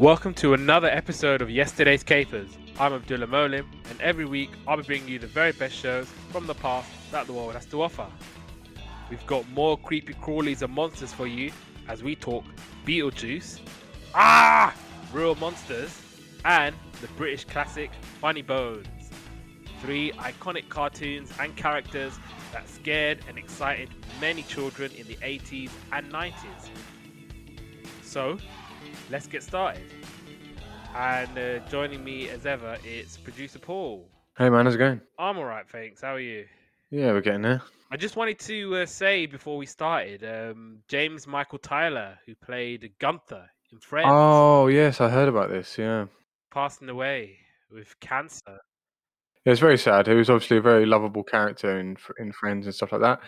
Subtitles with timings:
[0.00, 2.48] Welcome to another episode of Yesterday's Capers.
[2.80, 6.48] I'm Abdullah Molim, and every week I'll be bringing you the very best shows from
[6.48, 8.08] the past that the world has to offer.
[9.08, 11.52] We've got more creepy crawlies and monsters for you
[11.86, 12.44] as we talk
[12.84, 13.60] Beetlejuice,
[14.16, 14.74] ah,
[15.12, 15.96] real monsters,
[16.44, 18.88] and the British classic Funny Bones.
[19.80, 22.18] Three iconic cartoons and characters
[22.52, 23.90] that scared and excited
[24.20, 26.68] many children in the 80s and 90s.
[28.02, 28.38] So,
[29.10, 29.82] let's get started.
[30.96, 34.08] And uh, joining me as ever, it's producer Paul.
[34.38, 35.00] Hey man, how's it going?
[35.18, 36.02] I'm all right, thanks.
[36.02, 36.46] How are you?
[36.90, 37.62] Yeah, we're getting there.
[37.90, 42.90] I just wanted to uh, say before we started, um, James Michael Tyler, who played
[42.98, 45.76] Gunther in Friends, Oh yes, I heard about this.
[45.78, 46.06] Yeah,
[46.52, 47.38] passing away
[47.70, 48.58] with cancer.
[49.44, 50.06] yeah it's very sad.
[50.06, 53.20] He was obviously a very lovable character in in Friends and stuff like that.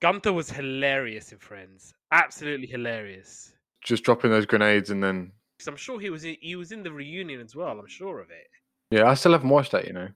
[0.00, 3.52] Gunther was hilarious in Friends, absolutely hilarious.
[3.84, 6.82] Just dropping those grenades and then 'Cause I'm sure he was in, he was in
[6.84, 7.78] the reunion as well.
[7.80, 8.46] I'm sure of it.
[8.90, 9.86] yeah, I still haven't watched that.
[9.86, 10.08] You know.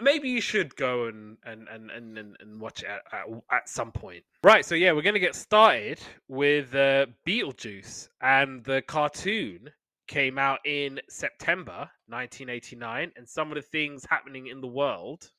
[0.00, 3.92] Maybe you should go and and and and, and, watch it at, at, at some
[3.92, 4.24] point.
[4.42, 4.64] Right.
[4.64, 9.70] So yeah, we're gonna get started with uh, Beetlejuice, and the cartoon
[10.08, 15.30] came out in September 1989, and some of the things happening in the world.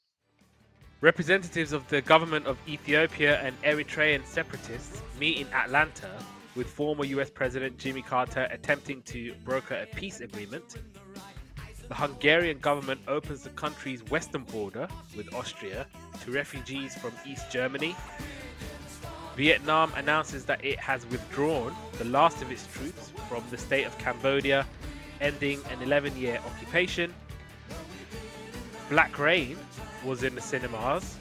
[1.02, 6.12] Representatives of the government of Ethiopia and Eritrean separatists meet in Atlanta
[6.56, 10.78] with former US President Jimmy Carter attempting to broker a peace agreement.
[11.88, 15.88] The Hungarian government opens the country's western border with Austria
[16.24, 17.96] to refugees from East Germany.
[19.36, 23.98] Vietnam announces that it has withdrawn the last of its troops from the state of
[23.98, 24.66] Cambodia,
[25.22, 27.14] ending an 11 year occupation.
[28.90, 29.58] Black Rain
[30.06, 31.18] was in the cinemas.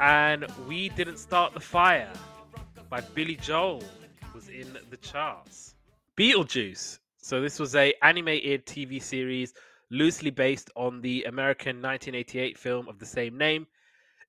[0.00, 2.12] And We Didn't Start the Fire
[2.88, 3.82] by Billy Joel
[4.52, 5.74] in the charts.
[6.16, 6.98] Beetlejuice.
[7.18, 9.54] So this was a animated TV series
[9.90, 13.66] loosely based on the American 1988 film of the same name.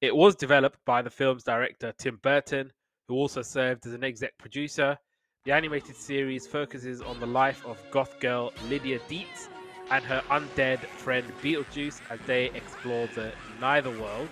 [0.02, 2.72] It was developed by the film's director Tim Burton,
[3.08, 4.98] who also served as an exec producer.
[5.46, 9.48] The animated series focuses on the life of goth girl Lydia Deetz
[9.92, 14.30] and her undead friend Beetlejuice as they explore the Neither World,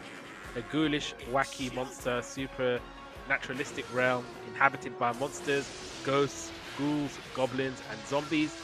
[0.56, 2.22] a ghoulish, wacky monster
[3.31, 5.72] supernaturalistic realm inhabited by monsters,
[6.03, 8.58] ghosts, ghouls, goblins, and zombies.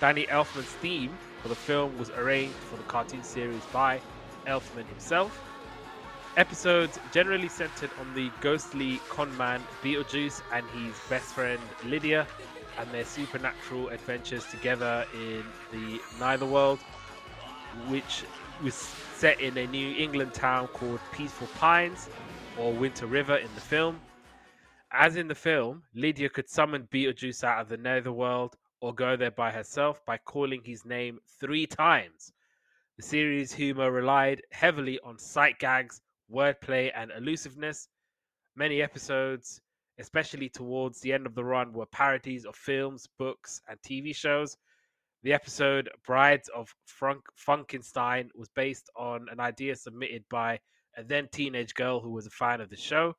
[0.00, 4.00] Danny Elfman's theme for the film was arranged for the cartoon series by
[4.46, 5.40] Elfman himself.
[6.36, 12.26] Episodes generally centered on the ghostly conman Beetlejuice and his best friend Lydia
[12.78, 16.80] and their supernatural adventures together in the Neither World,
[17.88, 18.24] which
[18.62, 18.74] was
[19.14, 22.08] set in a New England town called Peaceful Pines
[22.58, 24.00] or Winter River in the film.
[24.92, 29.30] As in the film, Lydia could summon Beetlejuice out of the Netherworld or go there
[29.30, 32.32] by herself by calling his name three times.
[32.96, 36.00] The series' humor relied heavily on sight gags,
[36.30, 37.88] wordplay, and elusiveness.
[38.54, 39.60] Many episodes,
[39.98, 44.56] especially towards the end of the run, were parodies of films, books, and TV shows.
[45.24, 50.60] The episode Brides of Frank Funkenstein was based on an idea submitted by
[50.96, 53.14] a then teenage girl who was a fan of the show.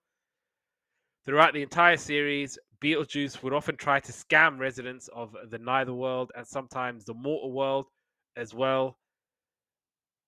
[1.26, 6.32] Throughout the entire series, Beetlejuice would often try to scam residents of the Neither World
[6.36, 7.88] and sometimes the Mortal World
[8.36, 8.98] as well.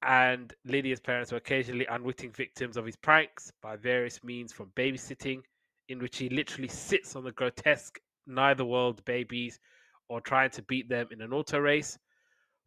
[0.02, 5.42] And Lydia's parents were occasionally unwitting victims of his pranks by various means from babysitting,
[5.90, 9.60] in which he literally sits on the grotesque Neither World babies
[10.10, 11.98] or trying to beat them in an auto race.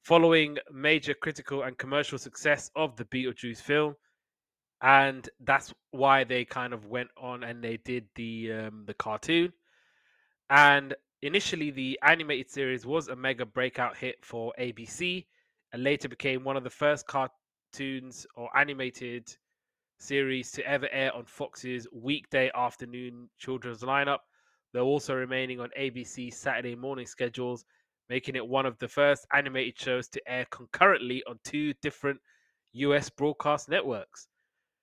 [0.02, 3.94] Following major critical and commercial success of the Beetlejuice film,
[4.82, 9.52] and that's why they kind of went on and they did the um, the cartoon.
[10.48, 15.26] And initially, the animated series was a mega breakout hit for ABC,
[15.72, 19.28] and later became one of the first cartoons or animated
[19.98, 24.20] series to ever air on Fox's weekday afternoon children's lineup.
[24.72, 27.64] Though also remaining on ABC's Saturday morning schedules,
[28.08, 32.20] making it one of the first animated shows to air concurrently on two different
[32.72, 34.28] US broadcast networks.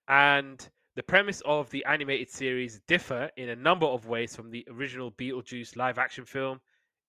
[0.07, 4.65] And the premise of the animated series differ in a number of ways from the
[4.69, 6.59] original Beetlejuice live action film.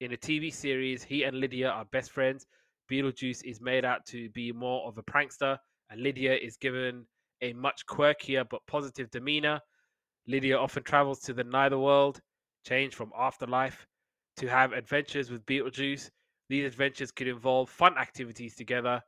[0.00, 2.46] In a TV series, he and Lydia are best friends.
[2.90, 5.58] Beetlejuice is made out to be more of a prankster,
[5.90, 7.06] and Lydia is given
[7.40, 9.60] a much quirkier but positive demeanor.
[10.26, 12.20] Lydia often travels to the Neither World,
[12.92, 13.86] from Afterlife,
[14.36, 16.10] to have adventures with Beetlejuice.
[16.50, 19.02] These adventures could involve fun activities together,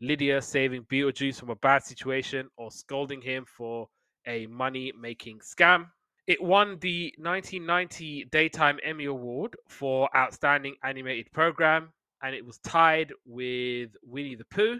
[0.00, 3.88] Lydia saving Beetlejuice from a bad situation or scolding him for
[4.26, 5.86] a money making scam.
[6.26, 11.92] It won the 1990 Daytime Emmy Award for Outstanding Animated Program.
[12.22, 14.78] and it was tied with Winnie the Pooh.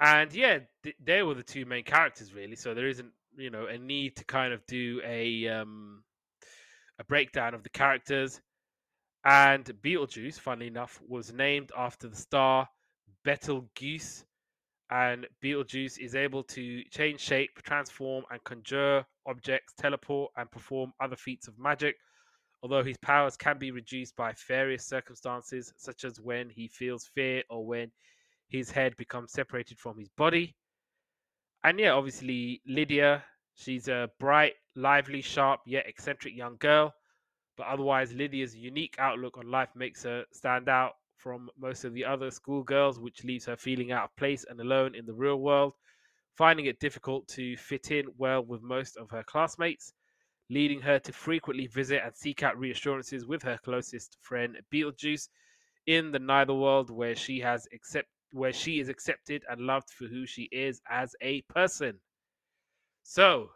[0.00, 2.56] And yeah, th- they were the two main characters really.
[2.56, 6.02] So there isn't, you know, a need to kind of do a um,
[6.98, 8.40] a breakdown of the characters.
[9.24, 12.68] And Beetlejuice, funnily enough, was named after the star
[13.24, 14.24] Betelgeuse.
[14.90, 21.16] And Beetlejuice is able to change shape, transform, and conjure objects, teleport, and perform other
[21.16, 21.96] feats of magic.
[22.62, 27.42] Although his powers can be reduced by various circumstances, such as when he feels fear
[27.50, 27.90] or when
[28.48, 30.54] his head becomes separated from his body.
[31.62, 36.94] And yeah, obviously, Lydia, she's a bright, lively, sharp, yet eccentric young girl.
[37.56, 42.04] But otherwise, Lydia's unique outlook on life makes her stand out from most of the
[42.04, 45.74] other schoolgirls, which leaves her feeling out of place and alone in the real world,
[46.36, 49.92] finding it difficult to fit in well with most of her classmates,
[50.50, 55.28] leading her to frequently visit and seek out reassurances with her closest friend Beetlejuice
[55.86, 60.26] in the Netherworld, where she has accept where she is accepted and loved for who
[60.26, 62.00] she is as a person.
[63.04, 63.50] So,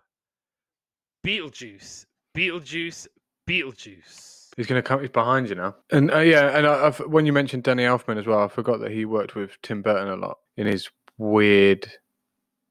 [1.27, 2.07] Beetlejuice,
[2.37, 3.09] Beetlejuice,
[3.49, 4.38] Beetlejuice.
[4.59, 5.01] He's going to come.
[5.01, 5.77] He's behind you now.
[5.93, 8.91] And uh, yeah, and I, when you mentioned Danny Elfman as well, I forgot that
[8.91, 11.89] he worked with Tim Burton a lot in his weird,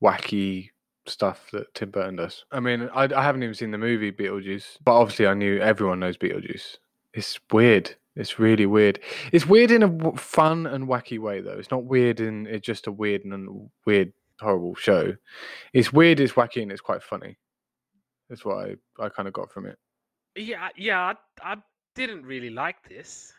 [0.03, 0.71] wacky
[1.05, 2.43] stuff that Tim Burton does.
[2.51, 6.01] I mean, I, I haven't even seen the movie Beetlejuice, but obviously I knew everyone
[6.01, 6.75] knows Beetlejuice.
[7.13, 7.95] It's weird.
[8.17, 8.99] It's really weird.
[9.31, 11.57] It's weird in a fun and wacky way, though.
[11.57, 14.11] It's not weird in it's just a weird and weird,
[14.41, 15.15] horrible show.
[15.71, 17.37] It's weird, it's wacky, and it's quite funny.
[18.29, 19.77] That's what I, I kind of got from it.
[20.35, 21.55] Yeah, yeah, I, I
[21.97, 23.33] didn't really like this.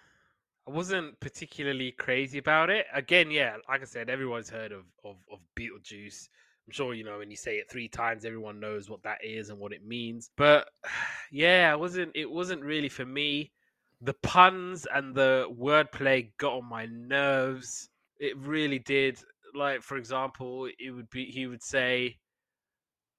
[0.67, 2.87] I wasn't particularly crazy about it.
[2.93, 6.29] Again, yeah, like I said, everyone's heard of, of, of Beetlejuice.
[6.67, 9.51] I'm sure, you know, when you say it three times, everyone knows what that is
[9.51, 10.31] and what it means.
[10.37, 10.69] But
[11.31, 13.53] yeah, it wasn't it wasn't really for me.
[14.01, 17.89] The puns and the wordplay got on my nerves.
[18.19, 19.21] It really did.
[19.55, 22.19] Like, for example, it would be he would say,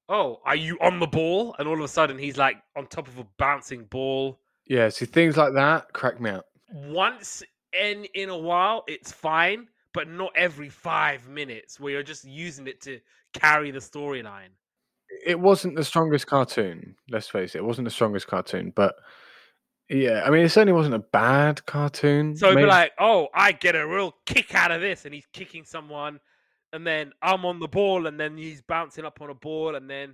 [0.10, 1.56] Oh, are you on the ball?
[1.58, 4.38] And all of a sudden he's like on top of a bouncing ball.
[4.70, 6.46] Yeah, see things like that crack me up.
[6.72, 7.44] once
[7.74, 12.66] in in a while it's fine but not every five minutes where you're just using
[12.68, 13.00] it to
[13.34, 14.50] carry the storyline
[15.26, 16.96] It wasn't the strongest cartoon.
[17.12, 18.96] Let's face it, it wasn't the strongest cartoon, but
[19.90, 22.36] yeah, I mean, it certainly wasn't a bad cartoon.
[22.36, 25.28] so it'd be like oh i get a real kick out of this and he's
[25.34, 26.20] kicking someone
[26.74, 29.90] and then i'm on the ball and then he's bouncing up on a ball and
[29.90, 30.14] then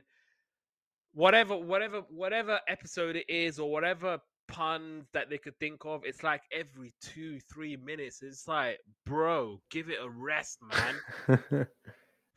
[1.13, 6.23] whatever whatever whatever episode it is or whatever pun that they could think of it's
[6.23, 11.67] like every two three minutes it's like bro give it a rest man.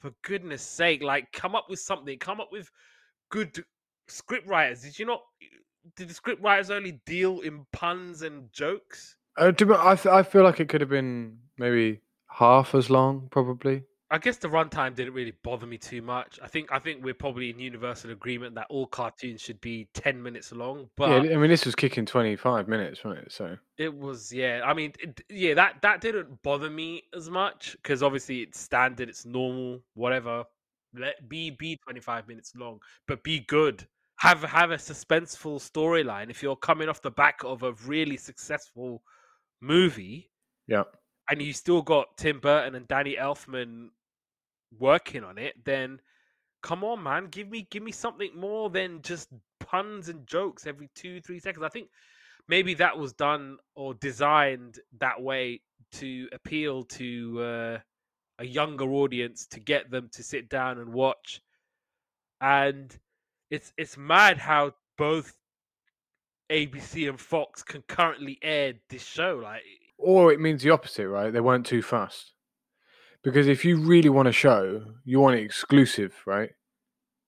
[0.00, 2.70] For goodness sake like come up with something come up with
[3.31, 3.64] good
[4.06, 4.82] script writers.
[4.82, 5.20] Did you not
[5.96, 9.16] did the script writers only deal in puns and jokes?
[9.37, 13.84] Uh, I, th- I feel like it could have been maybe half as long, probably.
[14.10, 17.14] I guess the runtime didn't really bother me too much i think i think we're
[17.14, 21.37] probably in universal agreement that all cartoons should be 10 minutes long but yeah, I
[21.37, 23.32] mean, this was kicking 25 minutes, wasn't it?
[23.32, 24.62] So, It was, yeah.
[24.64, 29.08] I mean, it, yeah, that that didn't bother me as much because obviously it's standard,
[29.08, 30.44] it's normal, whatever.
[30.94, 33.87] Let be be twenty five minutes long, but be good.
[34.20, 36.31] Have have a suspenseful storyline.
[36.31, 39.02] If you're coming off the back of a really successful
[39.60, 40.31] movie,
[40.67, 40.84] yeah.
[41.31, 43.88] and you still got Tim Burton and Danny Elfman
[44.77, 46.01] working on it, then
[46.63, 49.29] come on, man, give me give me something more than just
[49.60, 51.65] puns and jokes every two three seconds.
[51.65, 51.89] I think
[52.48, 55.60] maybe that was done or designed that way
[55.93, 57.79] to appeal to uh,
[58.39, 61.41] a younger audience to get them to sit down and watch.
[62.41, 62.96] And
[63.51, 65.37] it's it's mad how both
[66.51, 69.41] ABC and Fox concurrently aired this show.
[69.43, 69.63] Like
[69.98, 71.32] Or it means the opposite, right?
[71.32, 72.32] They weren't too fast.
[73.29, 76.49] Because if you really want a show, you want it exclusive, right?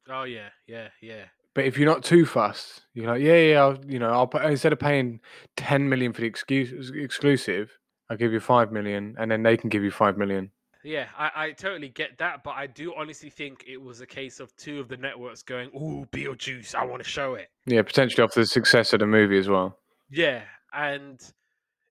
[0.08, 1.24] Oh yeah, yeah, yeah.
[1.54, 4.50] But if you're not too fast, you're like, yeah, yeah, I'll, you know, I'll pay,
[4.50, 5.20] instead of paying
[5.58, 7.76] 10 million for the excuse, exclusive,
[8.08, 10.50] I'll give you 5 million and then they can give you 5 million.
[10.82, 14.40] Yeah, I, I totally get that, but I do honestly think it was a case
[14.40, 18.24] of two of the networks going, "Ooh, Beetlejuice, I want to show it." Yeah, potentially
[18.24, 19.76] off the success of the movie as well.
[20.08, 20.40] Yeah,
[20.72, 21.20] and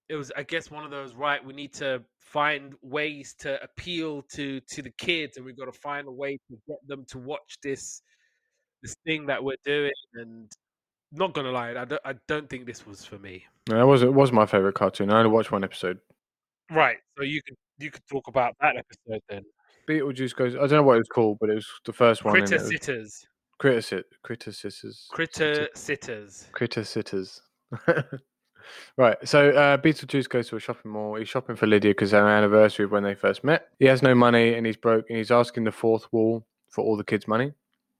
[0.08, 1.14] it was, I guess, one of those.
[1.14, 5.66] Right, we need to find ways to appeal to to the kids, and we've got
[5.66, 8.02] to find a way to get them to watch this
[8.82, 9.92] this thing that we're doing.
[10.14, 10.52] And
[11.12, 13.46] not gonna lie, I don't, I don't think this was for me.
[13.68, 15.12] No, that was, it was my favorite cartoon.
[15.12, 16.00] I only watched one episode.
[16.72, 19.44] Right, so you could you could talk about that episode then.
[19.90, 22.34] Beetlejuice goes, I don't know what it was called, but it was the first one.
[22.36, 23.26] Critter it sitters,
[23.58, 26.48] Critter sit, critter sitters, critter sitters.
[26.52, 27.42] critter sitters.
[28.98, 29.18] Right.
[29.28, 31.16] So uh, Beetlejuice goes to a shopping mall.
[31.16, 33.68] He's shopping for Lydia because their anniversary of when they first met.
[33.80, 36.98] He has no money and he's broke and he's asking the fourth wall for all
[36.98, 37.54] the kids' money.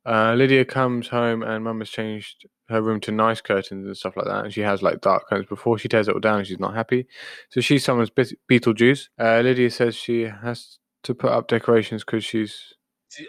[0.06, 4.16] Uh, Lydia comes home and Mum has changed her room to nice curtains and stuff
[4.16, 4.46] like that.
[4.46, 6.44] And she has like dark curtains before she tears it all down.
[6.46, 7.08] She's not happy.
[7.50, 9.10] So she summons Be- Beetlejuice.
[9.20, 12.76] Uh, Lydia says she has to put up decorations because she's She-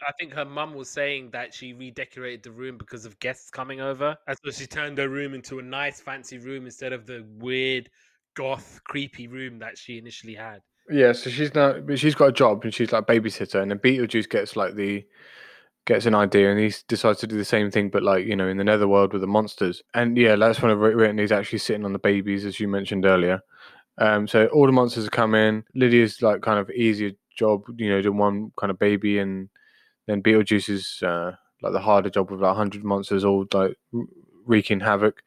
[0.07, 3.81] I think her mum was saying that she redecorated the room because of guests coming
[3.81, 7.25] over, and so she turned her room into a nice, fancy room instead of the
[7.39, 7.91] weird,
[8.35, 10.61] goth, creepy room that she initially had.
[10.91, 13.79] Yeah, so she's now but she's got a job and she's like babysitter, and then
[13.79, 15.05] Beetlejuice gets like the
[15.87, 18.49] gets an idea and he decides to do the same thing, but like you know
[18.49, 19.83] in the netherworld with the monsters.
[19.95, 23.07] And yeah, that's when I've written he's actually sitting on the babies, as you mentioned
[23.07, 23.41] earlier.
[23.99, 25.65] Um, so all the monsters come in.
[25.75, 29.49] Lydia's like kind of easier job, you know, doing one kind of baby, and
[30.11, 33.77] then Beetlejuice's uh, like the harder job with like hundred monsters all like
[34.45, 35.23] wreaking havoc.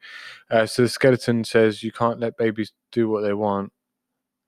[0.50, 3.72] Uh, so the skeleton says you can't let babies do what they want.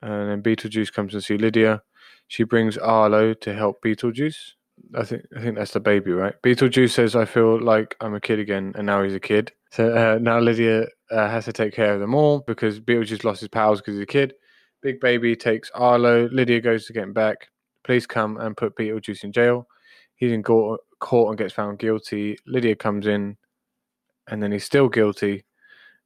[0.03, 1.83] And then Beetlejuice comes to see Lydia.
[2.29, 4.53] She brings Arlo to help Beetlejuice.
[4.95, 6.35] I think I think that's the baby, right?
[6.43, 9.53] Beetlejuice says, "I feel like I'm a kid again," and now he's a kid.
[9.71, 13.41] So uh, now Lydia uh, has to take care of them all because Beetlejuice lost
[13.41, 14.35] his powers because he's a kid.
[14.83, 16.29] Big baby takes Arlo.
[16.31, 17.49] Lydia goes to get him back.
[17.85, 19.67] Police come and put Beetlejuice in jail.
[20.17, 22.39] He's in court, court and gets found guilty.
[22.47, 23.37] Lydia comes in,
[24.29, 25.45] and then he's still guilty.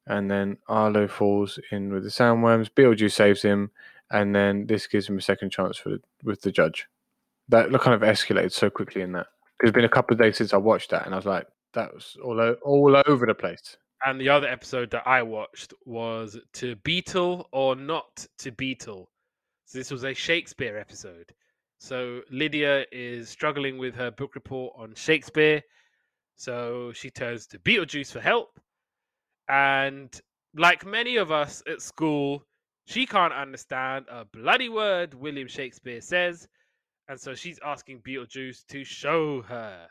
[0.07, 2.71] And then Arlo falls in with the sandworms.
[2.71, 3.71] Beetlejuice saves him,
[4.11, 6.89] and then this gives him a second chance for with the judge.
[7.49, 9.27] That kind of escalated so quickly in that.
[9.61, 11.95] It's been a couple of days since I watched that, and I was like, that
[11.95, 13.77] was all o- all over the place.
[14.05, 19.11] And the other episode that I watched was To Beetle or Not to Beetle.
[19.67, 21.33] So this was a Shakespeare episode.
[21.81, 25.63] So Lydia is struggling with her book report on Shakespeare.
[26.37, 28.61] So she turns to Beetlejuice for help.
[29.49, 30.09] And
[30.55, 32.45] like many of us at school,
[32.87, 36.47] she can't understand a bloody word William Shakespeare says.
[37.09, 39.89] And so she's asking Beetlejuice to show her.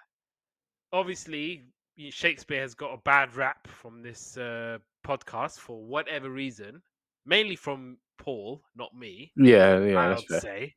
[0.93, 1.65] Obviously,
[2.11, 6.83] Shakespeare has got a bad rap from this uh, podcast for whatever reason,
[7.25, 9.31] mainly from Paul, not me.
[9.35, 10.39] Yeah, yeah, I that's would fair.
[10.39, 10.75] say.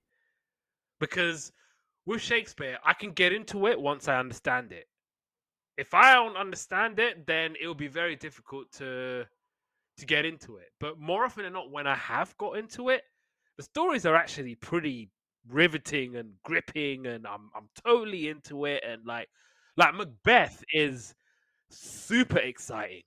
[1.03, 1.51] Because
[2.07, 4.87] with Shakespeare, I can get into it once I understand it.
[5.77, 9.27] If I don't understand it, then it'll be very difficult to
[9.99, 10.69] to get into it.
[10.79, 13.03] But more often than not, when I have got into it,
[13.57, 15.11] the stories are actually pretty
[15.49, 18.85] riveting and gripping, and I'm I'm totally into it.
[18.89, 19.29] And like
[19.77, 21.17] like Macbeth is
[21.69, 23.03] super exciting,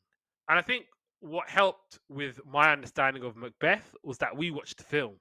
[0.49, 0.87] and I think
[1.21, 5.15] what helped with my understanding of Macbeth was that we watched the film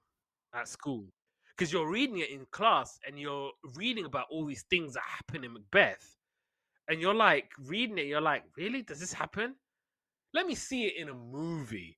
[0.53, 1.05] at school
[1.57, 5.43] because you're reading it in class and you're reading about all these things that happen
[5.43, 6.15] in Macbeth,
[6.87, 9.55] and you're like reading it, you're like, really, does this happen?
[10.33, 11.97] Let me see it in a movie.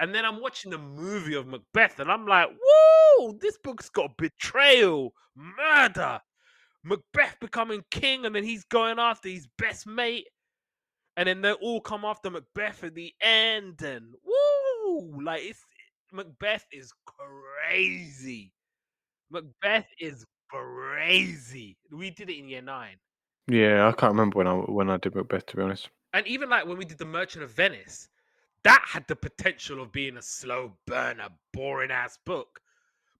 [0.00, 4.16] And then I'm watching the movie of Macbeth, and I'm like, whoa, this book's got
[4.18, 6.20] betrayal, murder,
[6.84, 10.26] Macbeth becoming king, and then he's going after his best mate,
[11.16, 15.64] and then they all come after Macbeth at the end, and woo, like it's
[16.12, 18.52] Macbeth is crazy.
[19.30, 21.76] Macbeth is crazy.
[21.90, 22.96] We did it in year nine.
[23.48, 25.88] Yeah, I can't remember when I when I did Macbeth to be honest.
[26.12, 28.08] And even like when we did the Merchant of Venice,
[28.64, 32.60] that had the potential of being a slow burner, boring ass book.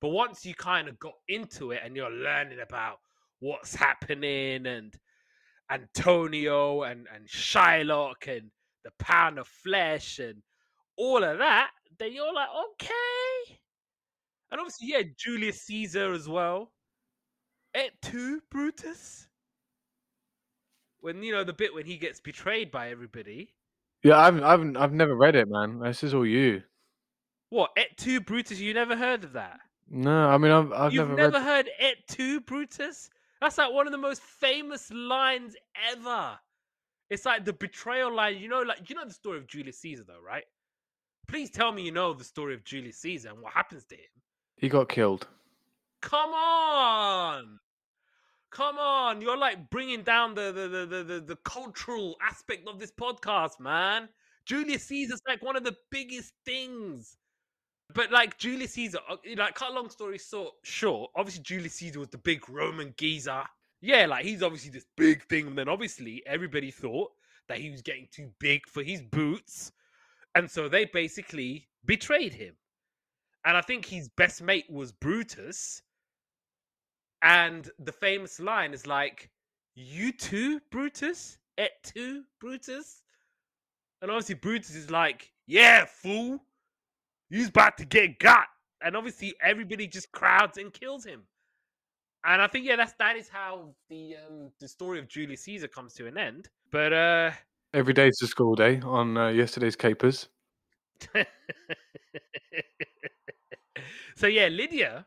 [0.01, 2.99] But once you kind of got into it and you're learning about
[3.41, 4.95] what's happening and
[5.71, 8.51] Antonio and, and Shylock and
[8.85, 10.43] the pound of flesh and
[10.97, 13.59] all of that, then you're like, okay.
[14.51, 16.73] And obviously, yeah, Julius Caesar as well.
[17.75, 19.27] Et tu, Brutus?
[21.01, 23.51] When you know the bit when he gets betrayed by everybody.
[24.03, 25.81] Yeah, I've I've I've never read it, man.
[25.81, 26.63] This is all you.
[27.51, 28.59] What, Et tu, Brutus?
[28.59, 29.61] You never heard of that?
[29.89, 31.45] No, I mean I've I've You've never, never, read.
[31.45, 33.11] heard Et tu, Brutus?
[33.41, 35.55] That's like one of the most famous lines
[35.93, 36.39] ever.
[37.11, 38.39] It's like the betrayal line.
[38.39, 40.45] You know, like you know the story of Julius Caesar, though, right?
[41.29, 44.03] Please tell me you know the story of Julius Caesar and what happens to him.
[44.57, 45.27] He got killed.
[46.01, 47.59] Come on.
[48.51, 49.21] Come on.
[49.21, 54.09] You're like bringing down the the, the, the, the, cultural aspect of this podcast, man.
[54.47, 57.17] Julius Caesar's like one of the biggest things.
[57.95, 62.09] But like Julius Caesar, uh, like cut long story short, sure, obviously Julius Caesar was
[62.09, 63.43] the big Roman geezer.
[63.81, 65.49] Yeah, like he's obviously this big thing.
[65.49, 67.11] And then obviously everybody thought
[67.49, 69.73] that he was getting too big for his boots.
[70.35, 72.55] And so they basically betrayed him.
[73.47, 75.81] And I think his best mate was Brutus.
[77.23, 79.31] And the famous line is like,
[79.77, 81.39] You too, Brutus?
[81.57, 83.03] Et tu, Brutus?
[84.03, 86.43] And obviously, Brutus is like, Yeah, fool.
[87.31, 88.49] He's about to get got.
[88.83, 91.23] And obviously everybody just crowds and kills him.
[92.25, 95.69] And I think yeah, that's that is how the um the story of Julius Caesar
[95.69, 96.49] comes to an end.
[96.71, 97.31] But uh
[97.73, 100.29] Every day's a school day on uh, yesterday's capers.
[104.17, 105.07] so yeah, Lydia,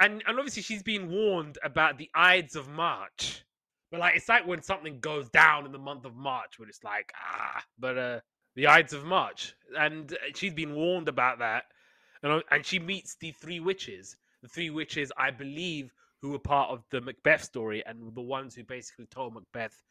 [0.00, 3.44] and and obviously she's been warned about the Ides of March,
[3.90, 6.82] but like it's like when something goes down in the month of March, when it's
[6.82, 8.20] like ah, but uh,
[8.56, 11.64] the Ides of March, and uh, she's been warned about that,
[12.22, 16.70] and and she meets the three witches, the three witches, I believe, who were part
[16.70, 19.82] of the Macbeth story and the ones who basically told Macbeth.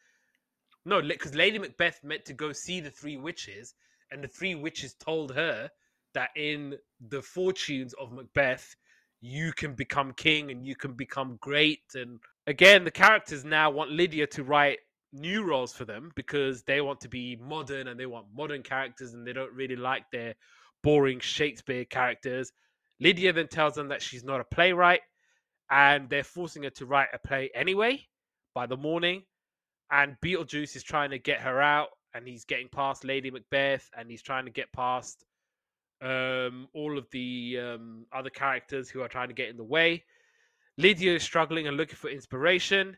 [0.84, 3.74] No, because Lady Macbeth meant to go see the three witches,
[4.10, 5.70] and the three witches told her
[6.14, 6.76] that in
[7.08, 8.74] the fortunes of Macbeth,
[9.20, 11.82] you can become king and you can become great.
[11.94, 14.78] And again, the characters now want Lydia to write
[15.12, 19.14] new roles for them because they want to be modern and they want modern characters
[19.14, 20.34] and they don't really like their
[20.82, 22.52] boring Shakespeare characters.
[23.00, 25.02] Lydia then tells them that she's not a playwright
[25.70, 28.00] and they're forcing her to write a play anyway
[28.54, 29.22] by the morning.
[29.90, 34.10] And Beetlejuice is trying to get her out and he's getting past Lady Macbeth and
[34.10, 35.24] he's trying to get past
[36.02, 40.04] um, all of the um, other characters who are trying to get in the way.
[40.78, 42.96] Lydia is struggling and looking for inspiration.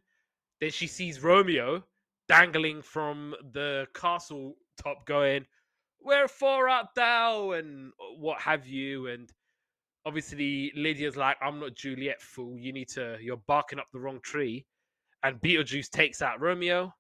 [0.61, 1.85] Then she sees Romeo
[2.29, 5.45] dangling from the castle top, going,
[6.01, 7.53] Wherefore art thou?
[7.53, 9.09] and what have you.
[9.09, 9.31] And
[10.07, 12.59] obviously, Lydia's like, I'm not Juliet, fool.
[12.59, 14.67] You need to, you're barking up the wrong tree.
[15.23, 16.93] And Beetlejuice takes out Romeo.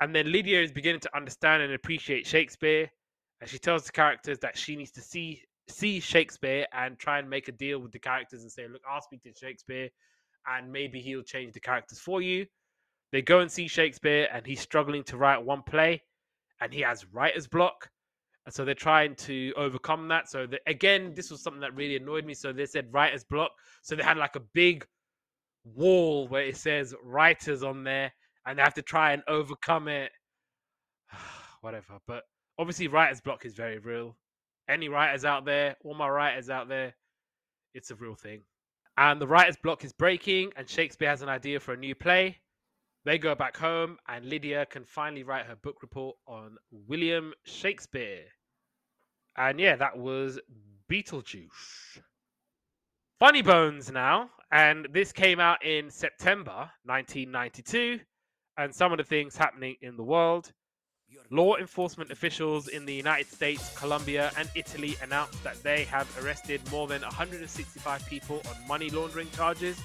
[0.00, 2.90] And then Lydia is beginning to understand and appreciate Shakespeare.
[3.40, 7.28] And she tells the characters that she needs to see see Shakespeare and try and
[7.28, 9.88] make a deal with the characters and say, look, I'll speak to Shakespeare
[10.46, 12.46] and maybe he'll change the characters for you.
[13.12, 16.02] They go and see Shakespeare and he's struggling to write one play
[16.60, 17.90] and he has writer's block.
[18.46, 20.30] And so they're trying to overcome that.
[20.30, 22.34] So the, again, this was something that really annoyed me.
[22.34, 23.50] So they said writer's block.
[23.82, 24.86] So they had like a big
[25.64, 28.12] wall where it says writers on there
[28.46, 30.10] and they have to try and overcome it.
[31.60, 31.98] Whatever.
[32.06, 32.24] But
[32.58, 34.16] obviously, writer's block is very real.
[34.68, 36.94] Any writers out there, all my writers out there,
[37.74, 38.42] it's a real thing.
[38.96, 42.38] And the writer's block is breaking, and Shakespeare has an idea for a new play.
[43.04, 48.24] They go back home, and Lydia can finally write her book report on William Shakespeare.
[49.36, 50.38] And yeah, that was
[50.90, 52.00] Beetlejuice.
[53.20, 58.00] Funny Bones now, and this came out in September 1992
[58.56, 60.52] and some of the things happening in the world.
[61.30, 66.60] Law enforcement officials in the United States, Colombia, and Italy announced that they have arrested
[66.70, 69.78] more than 165 people on money laundering charges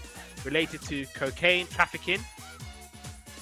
[0.46, 2.20] related to cocaine trafficking.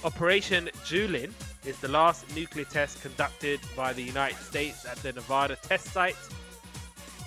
[0.03, 1.31] Operation Julin
[1.63, 6.15] is the last nuclear test conducted by the United States at the Nevada test site.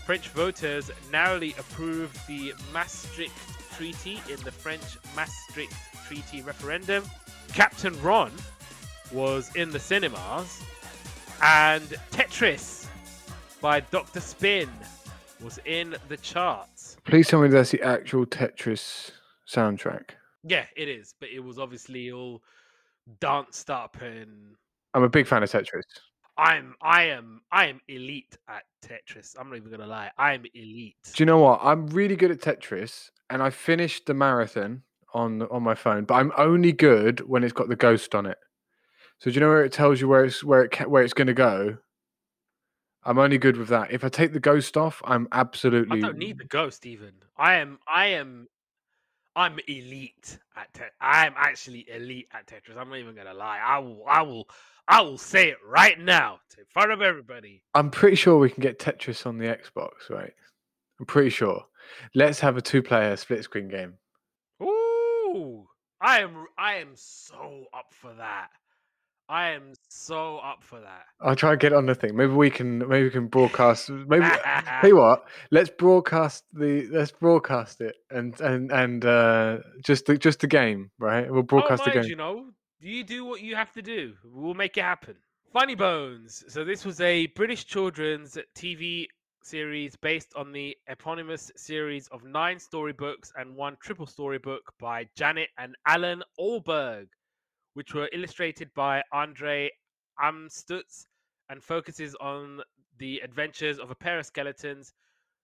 [0.05, 3.33] French voters narrowly approved the Maastricht
[3.77, 5.73] Treaty in the French Maastricht
[6.09, 7.05] Treaty referendum.
[7.53, 8.33] Captain Ron
[9.15, 10.63] was in the cinemas,
[11.43, 12.87] and Tetris
[13.61, 14.21] by Dr.
[14.21, 14.69] Spin
[15.43, 16.97] was in the charts.
[17.05, 19.13] Please tell me that's the actual Tetris
[19.49, 20.11] soundtrack.
[20.43, 22.43] Yeah, it is, but it was obviously all
[23.21, 24.55] danced up and
[24.95, 25.83] I'm a big fan of Tetris.
[26.37, 29.37] I'm I am I am elite at Tetris.
[29.39, 30.11] I'm not even gonna lie.
[30.19, 30.97] I'm elite.
[31.15, 31.61] Do you know what?
[31.63, 36.15] I'm really good at Tetris, and I finished the marathon on on my phone, but
[36.15, 38.39] I'm only good when it's got the ghost on it.
[39.19, 41.29] So do you know where it tells you where it's where it where it's going
[41.29, 41.79] to go?
[43.05, 43.93] I'm only good with that.
[43.93, 45.99] If I take the ghost off, I'm absolutely.
[45.99, 47.13] I don't need the ghost even.
[47.37, 48.49] I am I am
[49.37, 50.91] I'm elite at Tetris.
[51.01, 52.79] I'm actually elite at Tetris.
[52.79, 53.61] I'm not even gonna lie.
[53.63, 54.49] I will I will
[54.89, 57.63] I will say it right now in front of everybody.
[57.75, 60.33] I'm pretty sure we can get Tetris on the Xbox, right?
[61.01, 61.65] I'm pretty sure.
[62.15, 63.95] Let's have a two-player split screen game.
[64.63, 65.67] Ooh,
[66.01, 68.49] I am I am so up for that.
[69.29, 71.05] I am so up for that.
[71.21, 72.15] I'll try and get on the thing.
[72.17, 72.79] Maybe we can.
[72.79, 73.89] Maybe we can broadcast.
[73.91, 74.27] Maybe
[74.83, 75.25] hey what.
[75.51, 76.87] Let's broadcast the.
[76.89, 81.31] Let's broadcast it and and and uh, just the just the game, right?
[81.31, 82.11] We'll broadcast don't the game.
[82.11, 82.47] you know.
[82.81, 84.13] You do what you have to do.
[84.25, 85.17] We'll make it happen.
[85.55, 86.45] Funny Bones.
[86.49, 89.07] So this was a British children's TV
[89.43, 95.49] series based on the eponymous series of nine storybooks and one triple storybook by Janet
[95.59, 97.07] and Allan Ahlberg,
[97.75, 99.71] which were illustrated by Andre
[100.21, 101.07] Amstutz
[101.51, 102.61] and focuses on
[102.99, 104.95] the adventures of a pair of skeletons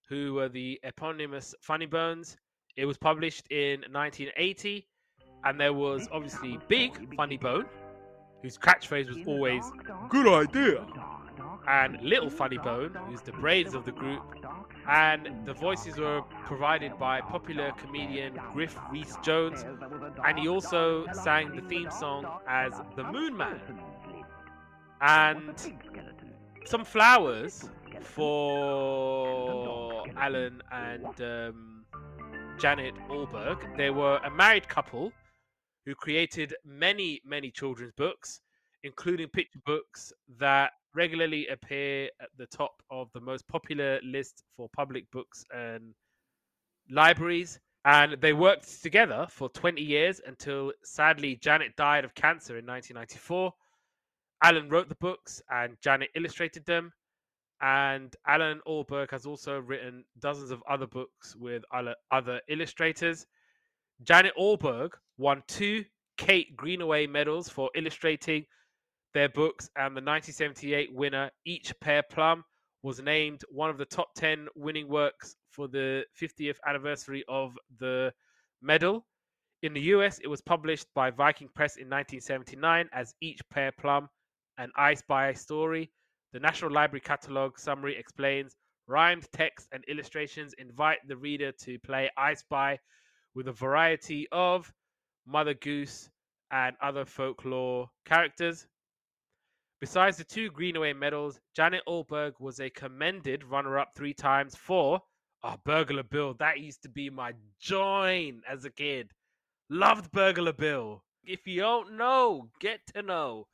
[0.09, 2.37] who were the eponymous Funny Bones.
[2.77, 4.87] It was published in 1980
[5.45, 7.67] and there was obviously Big Funny Bone,
[8.43, 9.65] whose catchphrase was always
[10.09, 10.87] "Good idea,"
[11.67, 14.23] and Little Funny Bone, who's the brains of the group.
[14.91, 19.65] And the voices were provided by popular comedian Griff Rhys Jones,
[20.27, 23.61] and he also sang the theme song as the Moon Man.
[25.01, 25.55] And
[26.65, 31.85] some flowers for Allan and um,
[32.59, 33.77] Janet Ahlberg.
[33.77, 35.13] They were a married couple
[35.87, 38.41] who created many, many children's books,
[38.83, 44.69] including picture books that regularly appear at the top of the most popular list for
[44.75, 45.95] public books and
[46.91, 47.59] libraries.
[47.85, 53.53] And they worked together for 20 years until sadly Janet died of cancer in 1994.
[54.43, 56.93] Allan wrote the books and Janet illustrated them.
[57.63, 61.63] And Allan Ahlberg has also written dozens of other books with
[62.11, 63.27] other illustrators.
[64.03, 65.85] Janet Ahlberg won two
[66.17, 68.45] Kate Greenaway medals for illustrating
[69.13, 72.45] their books, and the 1978 winner, Each Pear Plum,
[72.83, 78.13] was named one of the top 10 winning works for the 50th anniversary of the
[78.63, 79.07] medal.
[79.63, 84.09] In the US, it was published by Viking Press in 1979 as Each Pear Plum,
[84.57, 85.91] an I Spy story.
[86.33, 92.11] The National Library Catalogue summary explains rhymed text and illustrations invite the reader to play
[92.17, 92.79] I Spy
[93.35, 94.73] with a variety of
[95.27, 96.09] Mother Goose
[96.51, 98.67] and other folklore characters.
[99.81, 105.01] Besides the two Greenaway medals, Janet Ahlberg was a commended runner up three times for
[105.43, 106.35] oh, Burglar Bill.
[106.35, 109.11] That used to be my joint as a kid.
[109.71, 111.03] Loved Burglar Bill.
[111.25, 113.47] If you don't know, get to know.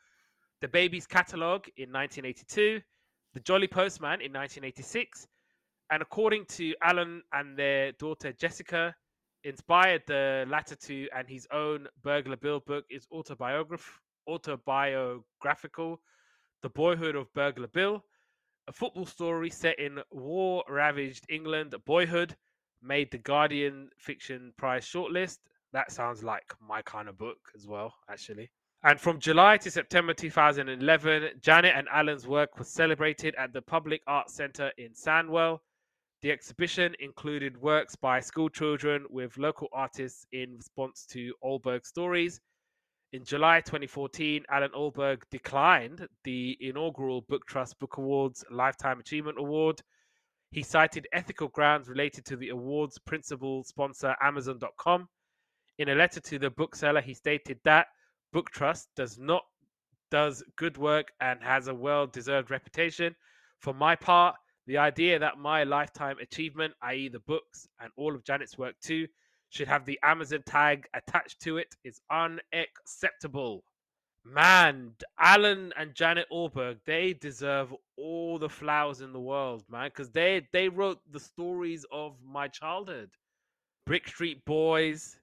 [0.60, 2.80] The Baby's Catalogue in 1982,
[3.34, 5.28] The Jolly Postman in 1986,
[5.92, 8.96] and according to Allan and their daughter Jessica,
[9.44, 16.00] inspired the latter two and his own Burglar Bill book is autobiograph- autobiographical
[16.66, 18.02] the Boyhood of Burglar Bill,
[18.66, 21.72] a football story set in war ravaged England.
[21.84, 22.34] Boyhood
[22.82, 25.38] made the Guardian Fiction Prize shortlist.
[25.72, 28.50] That sounds like my kind of book as well, actually.
[28.82, 34.02] And from July to September 2011, Janet and Allan's work was celebrated at the Public
[34.08, 35.60] Arts Centre in Sandwell.
[36.22, 42.40] The exhibition included works by schoolchildren with local artists in response to Ahlberg stories,
[43.12, 49.80] in July 2014, Allan Ahlberg declined the inaugural Book Trust Book Awards Lifetime Achievement Award.
[50.50, 55.08] He cited ethical grounds related to the award's principal sponsor, Amazon.com.
[55.78, 57.86] In a letter to the bookseller, he stated that
[58.32, 59.42] Book Trust does not
[60.10, 63.14] does good work and has a well-deserved reputation.
[63.58, 68.24] For my part, the idea that my lifetime achievement, i.e., the books and all of
[68.24, 69.06] Janet's work too,
[69.56, 73.64] should have the Amazon tag attached to it is unacceptable.
[74.22, 80.10] Man, Allan and Janet Ahlberg, they deserve all the flowers in the world, man, because
[80.10, 83.10] they they wrote the stories of my childhood.
[83.86, 85.20] Brick Street Boys,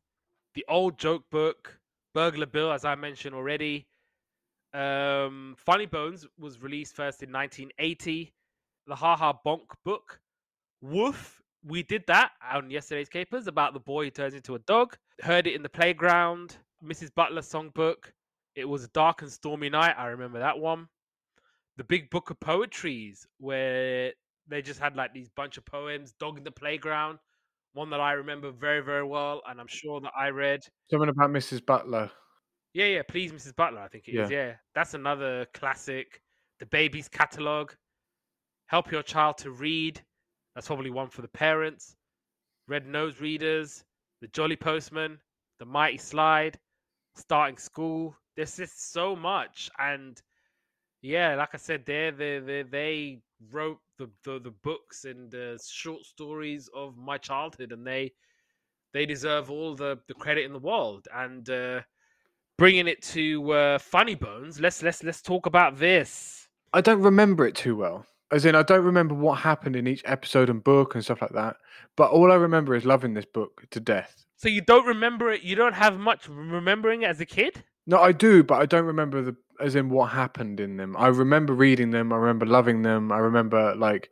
[0.55, 1.79] the old joke book,
[2.15, 3.87] Burglar Bill, as I mentioned already.
[4.73, 8.33] Um, Funny Bones was released first in 1980.
[8.87, 10.21] The Ha Ha Bonk book.
[10.81, 14.97] Woof we did that on yesterday's capers about the boy who turns into a dog.
[15.21, 16.57] Heard it in the playground.
[16.83, 17.13] Mrs.
[17.15, 18.11] Butler's songbook.
[18.55, 19.95] It was a dark and stormy night.
[19.97, 20.87] I remember that one.
[21.77, 24.11] The Big Book of Poetries, where
[24.47, 26.13] they just had like these bunch of poems.
[26.19, 27.17] Dog in the playground.
[27.73, 30.63] One that I remember very, very well, and I'm sure that I read.
[30.91, 31.65] Something about Mrs.
[31.65, 32.11] Butler.
[32.73, 33.01] Yeah, yeah.
[33.07, 33.55] Please, Mrs.
[33.55, 33.79] Butler.
[33.79, 34.23] I think it yeah.
[34.25, 34.31] is.
[34.31, 34.53] yeah.
[34.75, 36.21] that's another classic.
[36.59, 37.71] The Baby's Catalog.
[38.67, 40.01] Help your child to read
[40.55, 41.95] that's probably one for the parents.
[42.67, 43.83] Red Nose Readers,
[44.21, 45.19] The Jolly Postman,
[45.59, 46.57] The Mighty Slide,
[47.15, 48.15] Starting School.
[48.35, 49.69] There's just so much.
[49.79, 50.21] And
[51.01, 53.19] yeah, like I said, they they they,
[53.51, 58.13] wrote the, the, the books and the short stories of my childhood, and they
[58.93, 61.07] they deserve all the, the credit in the world.
[61.13, 61.81] And uh,
[62.57, 66.47] bringing it to uh, Funny Bones, let's let's let's talk about this.
[66.71, 68.05] I don't remember it too well.
[68.33, 71.33] As in, I don't remember what happened in each episode and book and stuff like
[71.33, 71.57] that.
[71.95, 74.25] But all I remember is loving this book to death.
[74.37, 75.43] So you don't remember it?
[75.43, 77.63] You don't have much remembering it as a kid?
[77.85, 80.95] No, I do, but I don't remember the as in what happened in them.
[80.97, 82.11] I remember reading them.
[82.11, 83.11] I remember loving them.
[83.11, 84.11] I remember like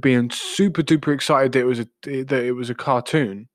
[0.00, 3.48] being super duper excited that it was a that it was a cartoon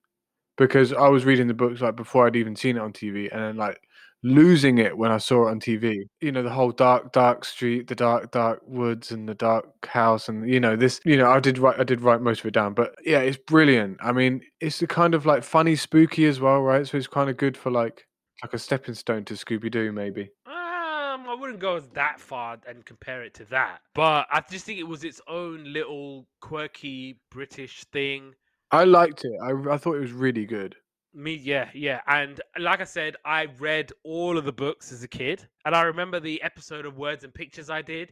[0.57, 3.41] because I was reading the books like before I'd even seen it on TV, and
[3.41, 3.81] then like
[4.23, 6.03] losing it when I saw it on TV.
[6.21, 10.29] You know, the whole dark, dark street, the dark, dark woods, and the dark house,
[10.29, 10.99] and you know this.
[11.05, 13.37] You know, I did write, I did write most of it down, but yeah, it's
[13.37, 13.97] brilliant.
[14.01, 16.87] I mean, it's the kind of like funny, spooky as well, right?
[16.87, 18.07] So it's kind of good for like
[18.41, 20.29] like a stepping stone to Scooby Doo, maybe.
[20.45, 24.65] Um, I wouldn't go as that far and compare it to that, but I just
[24.65, 28.33] think it was its own little quirky British thing.
[28.71, 29.33] I liked it.
[29.41, 30.75] I, I thought it was really good.
[31.15, 32.01] Me, yeah, yeah.
[32.07, 35.47] And like I said, I read all of the books as a kid.
[35.65, 38.11] And I remember the episode of Words and Pictures I did.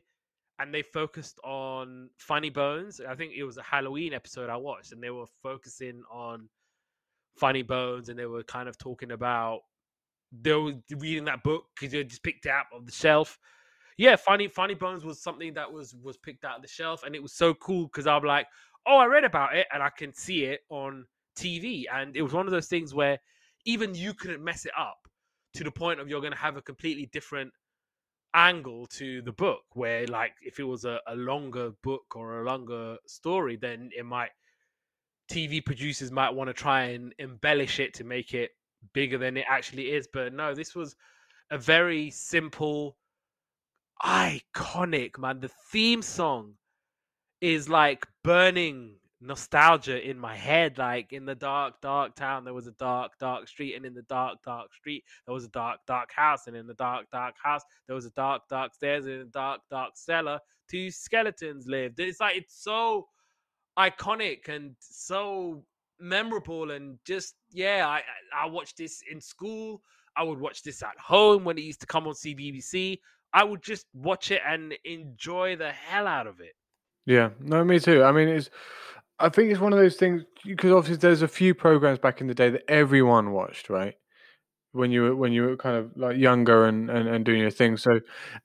[0.59, 3.01] And they focused on Funny Bones.
[3.01, 4.91] I think it was a Halloween episode I watched.
[4.91, 6.47] And they were focusing on
[7.37, 8.09] Funny Bones.
[8.09, 9.61] And they were kind of talking about,
[10.31, 13.39] they were reading that book because they just picked it up of the shelf.
[13.97, 17.03] Yeah, Funny Funny Bones was something that was was picked out of the shelf.
[17.03, 18.45] And it was so cool because I'm like,
[18.85, 21.85] oh, I read about it and I can see it on TV.
[21.91, 23.19] And it was one of those things where
[23.65, 25.07] even you couldn't mess it up
[25.53, 27.51] to the point of you're going to have a completely different
[28.33, 29.63] angle to the book.
[29.73, 34.05] Where, like, if it was a, a longer book or a longer story, then it
[34.05, 34.31] might,
[35.31, 38.51] TV producers might want to try and embellish it to make it
[38.93, 40.07] bigger than it actually is.
[40.11, 40.95] But no, this was
[41.51, 42.97] a very simple,
[44.03, 45.39] iconic, man.
[45.39, 46.53] The theme song
[47.41, 50.77] is like burning nostalgia in my head.
[50.77, 54.01] Like in the dark, dark town, there was a dark, dark street, and in the
[54.03, 57.61] dark, dark street, there was a dark, dark house, and in the dark, dark house,
[57.87, 61.99] there was a dark, dark stairs, and in the dark, dark cellar, two skeletons lived.
[61.99, 63.07] It's like it's so
[63.77, 65.63] iconic and so
[65.99, 68.01] memorable, and just yeah, I
[68.35, 69.81] I watched this in school.
[70.17, 72.99] I would watch this at home when it used to come on CBBC.
[73.33, 76.53] I would just watch it and enjoy the hell out of it.
[77.05, 78.03] Yeah, no, me too.
[78.03, 78.49] I mean, it's.
[79.21, 82.27] I think it's one of those things because obviously there's a few programs back in
[82.27, 83.95] the day that everyone watched, right?
[84.73, 87.51] When you were when you were kind of like younger and and, and doing your
[87.51, 87.77] thing.
[87.77, 87.99] So,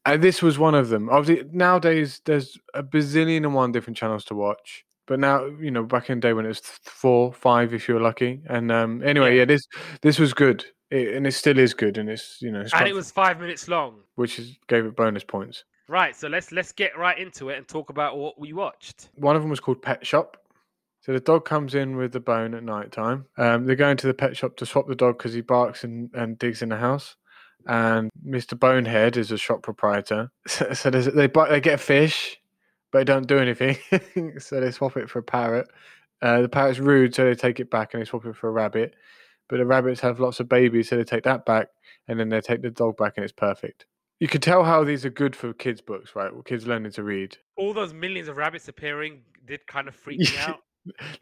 [0.05, 1.09] and this was one of them.
[1.09, 4.85] Obviously, nowadays there's a bazillion and one different channels to watch.
[5.07, 7.95] But now, you know, back in the day when it was four, five, if you
[7.95, 8.43] were lucky.
[8.49, 9.63] And um, anyway, yeah, this
[10.03, 12.89] this was good, it, and it still is good, and it's you know, it's and
[12.89, 15.65] it was five minutes long, which is gave it bonus points.
[15.89, 19.11] Right, so let's let's get right into it and talk about what we watched.
[19.15, 20.37] One of them was called Pet Shop.
[21.07, 23.27] So the dog comes in with the bone at night time.
[23.39, 26.11] Um, they're going to the pet shop to swap the dog because he barks and,
[26.15, 27.15] and digs in the house.
[27.65, 28.59] And Mr.
[28.59, 30.33] Bonehead is a shop proprietor.
[30.49, 32.41] So, so they buy, they get a fish,
[32.91, 33.77] but they don't do anything.
[34.41, 35.69] so they swap it for a parrot.
[36.21, 38.53] Uh, the parrot's rude, so they take it back and they swap it for a
[38.53, 38.97] rabbit.
[39.49, 41.69] But the rabbits have lots of babies, so they take that back,
[42.09, 43.87] and then they take the dog back, and it's perfect.
[44.19, 46.33] You can tell how these are good for kids' books, right?
[46.47, 47.37] Kids learning to read.
[47.57, 50.63] All those millions of rabbits appearing did kind of freak me out.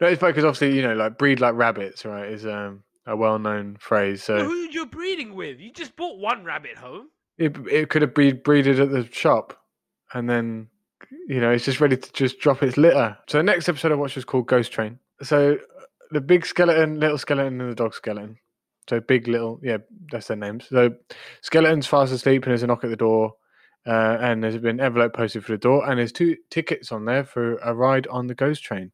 [0.01, 2.31] No, it's because obviously you know, like breed like rabbits, right?
[2.31, 4.23] Is um a well-known phrase.
[4.23, 5.59] So who you're breeding with?
[5.59, 7.09] You just bought one rabbit home.
[7.37, 9.59] It it could have breed breeded at the shop,
[10.13, 10.69] and then
[11.27, 13.17] you know it's just ready to just drop its litter.
[13.27, 14.99] So the next episode I watched was called Ghost Train.
[15.21, 15.57] So
[16.11, 18.37] the big skeleton, little skeleton, and the dog skeleton.
[18.89, 19.77] So big, little, yeah,
[20.11, 20.67] that's their names.
[20.69, 20.91] So
[21.41, 23.33] skeleton's fast asleep, and there's a knock at the door.
[23.85, 27.05] Uh, and there's been an envelope posted for the door, and there's two tickets on
[27.05, 28.91] there for a ride on the ghost train.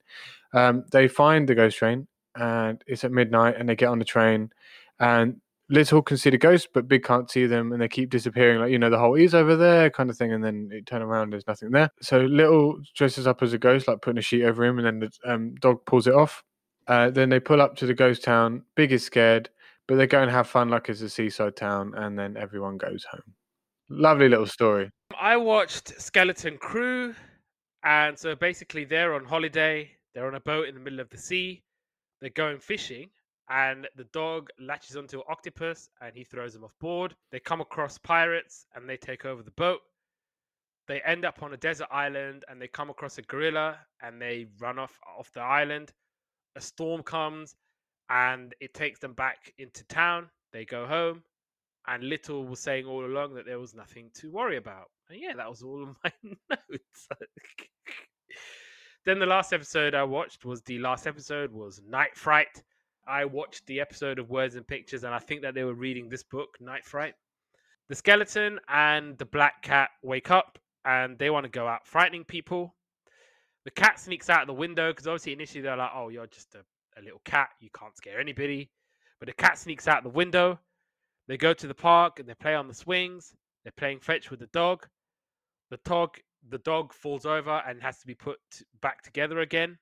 [0.54, 4.06] Um, they find the ghost train, and it's at midnight, and they get on the
[4.06, 4.52] train,
[5.00, 8.60] and Little can see the ghost, but Big can't see them, and they keep disappearing.
[8.60, 11.02] Like you know, the whole is over there kind of thing, and then it turn
[11.02, 11.90] around, there's nothing there.
[12.02, 15.00] So Little dresses up as a ghost, like putting a sheet over him, and then
[15.00, 16.44] the um, dog pulls it off.
[16.88, 18.64] Uh, then they pull up to the ghost town.
[18.76, 19.50] Big is scared,
[19.88, 23.06] but they go and have fun like it's a seaside town, and then everyone goes
[23.10, 23.34] home.
[23.94, 24.90] Lovely little story.
[25.20, 27.14] I watched Skeleton Crew,
[27.84, 31.18] and so basically they're on holiday they're on a boat in the middle of the
[31.18, 31.64] sea.
[32.20, 33.10] They're going fishing,
[33.50, 37.16] and the dog latches onto an octopus and he throws them off board.
[37.32, 39.80] They come across pirates and they take over the boat.
[40.88, 44.48] They end up on a desert island and they come across a gorilla and they
[44.60, 45.92] run off off the island.
[46.56, 47.56] A storm comes
[48.10, 50.30] and it takes them back into town.
[50.52, 51.24] They go home,
[51.88, 54.86] and Little was saying all along that there was nothing to worry about.
[55.10, 56.12] And yeah, that was all of my
[56.50, 57.08] notes.
[59.04, 62.62] Then the last episode I watched was the last episode was Night Fright.
[63.08, 66.08] I watched the episode of Words and Pictures, and I think that they were reading
[66.08, 67.16] this book, Night Fright.
[67.90, 72.24] The skeleton and the black cat wake up and they want to go out frightening
[72.24, 72.76] people.
[73.66, 76.64] The cat sneaks out the window because obviously initially they're like, "Oh, you're just a,
[77.00, 77.50] a little cat.
[77.60, 78.70] You can't scare anybody."
[79.20, 80.60] But the cat sneaks out the window.
[81.32, 83.34] They go to the park and they play on the swings.
[83.64, 84.86] They're playing fetch with the dog.
[85.70, 86.18] The dog
[86.50, 88.38] the dog falls over and has to be put
[88.82, 89.78] back together again.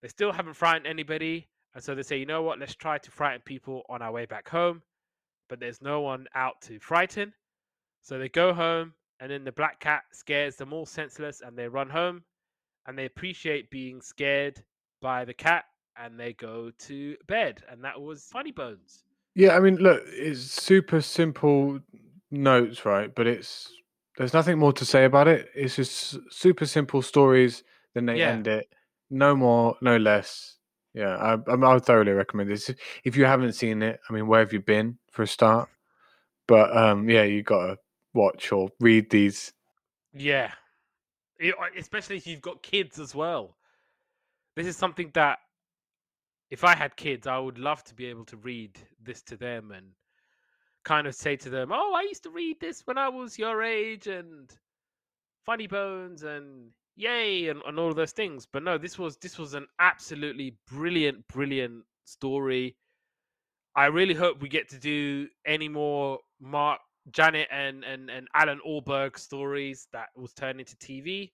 [0.00, 3.10] They still haven't frightened anybody, and so they say, you know what, let's try to
[3.10, 4.80] frighten people on our way back home.
[5.50, 7.34] But there's no one out to frighten.
[8.00, 11.68] So they go home, and then the black cat scares them all senseless, and they
[11.68, 12.24] run home.
[12.86, 14.64] And they appreciate being scared
[15.02, 15.66] by the cat,
[15.98, 17.62] and they go to bed.
[17.70, 19.04] And that was Funny Bones.
[19.34, 21.80] Yeah, I mean, look, it's super simple
[22.30, 23.14] notes, right?
[23.14, 23.70] But it's
[24.18, 25.48] There's nothing more to say about it.
[25.54, 27.64] It's just super simple stories.
[27.94, 28.28] Then they Yeah.
[28.32, 28.68] end it.
[29.08, 30.58] No more, no less.
[30.92, 32.70] Yeah, I, I, I would thoroughly recommend this.
[33.04, 35.70] If you haven't seen it, I mean, where have you been for a start?
[36.46, 37.78] But um, yeah, you gotta
[38.12, 39.54] watch or read these.
[40.12, 40.52] Yeah.
[41.38, 43.56] It- especially if you've got kids as well.
[44.56, 45.38] This is something that
[46.52, 49.70] if I had kids, I would love to be able to read this to them
[49.70, 49.86] and
[50.84, 53.62] kind of say to them, "Oh, I used to read this when I was your
[53.62, 54.54] age and
[55.46, 59.54] Funny Bones and yay and, and all those things." But no, this was this was
[59.54, 62.76] an absolutely brilliant brilliant story.
[63.74, 66.80] I really hope we get to do any more Mark
[67.12, 71.32] Janet and and and Allan Ahlberg stories that was turned into TV.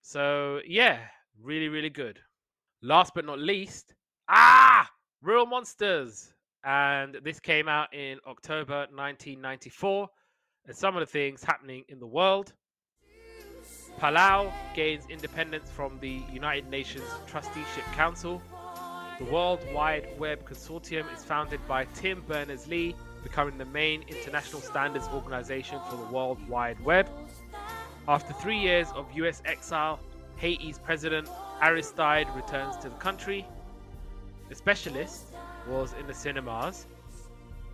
[0.00, 0.98] So yeah,
[1.38, 2.18] really really good.
[2.80, 3.94] Last but not least,
[4.30, 4.88] ah,
[5.22, 6.32] Real Monsters,
[6.64, 10.08] and this came out in October 1994.
[10.66, 12.52] And some of the things happening in the world.
[13.98, 18.40] Palau gains independence from the United Nations Trusteeship Council.
[19.18, 25.08] The World Wide Web Consortium is founded by Tim Berners-Lee, becoming the main international standards
[25.08, 27.10] organization for the World Wide Web.
[28.08, 29.98] After three years of US exile,
[30.36, 31.28] Haiti's president
[31.60, 33.46] Aristide returns to the country.
[34.50, 35.26] The Specialist
[35.68, 36.86] was in the cinemas.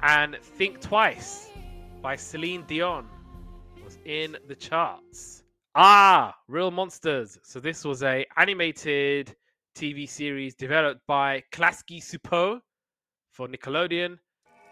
[0.03, 1.49] And Think Twice
[2.03, 3.09] by Celine Dion
[3.83, 5.43] was in the charts.
[5.75, 7.39] Ah, Real Monsters.
[7.43, 9.35] So this was a animated
[9.75, 12.61] TV series developed by Klasky Csupo
[13.33, 14.19] for Nickelodeon.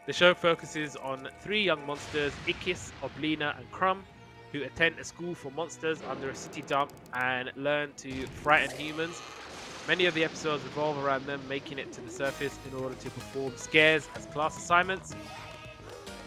[0.06, 4.04] The show focuses on three young monsters, Ickis, Oblina, and Crumb,
[4.52, 9.18] who attend a school for monsters under a city dump and learn to frighten humans.
[9.86, 13.10] Many of the episodes revolve around them making it to the surface in order to
[13.10, 15.14] perform scares as class assignments.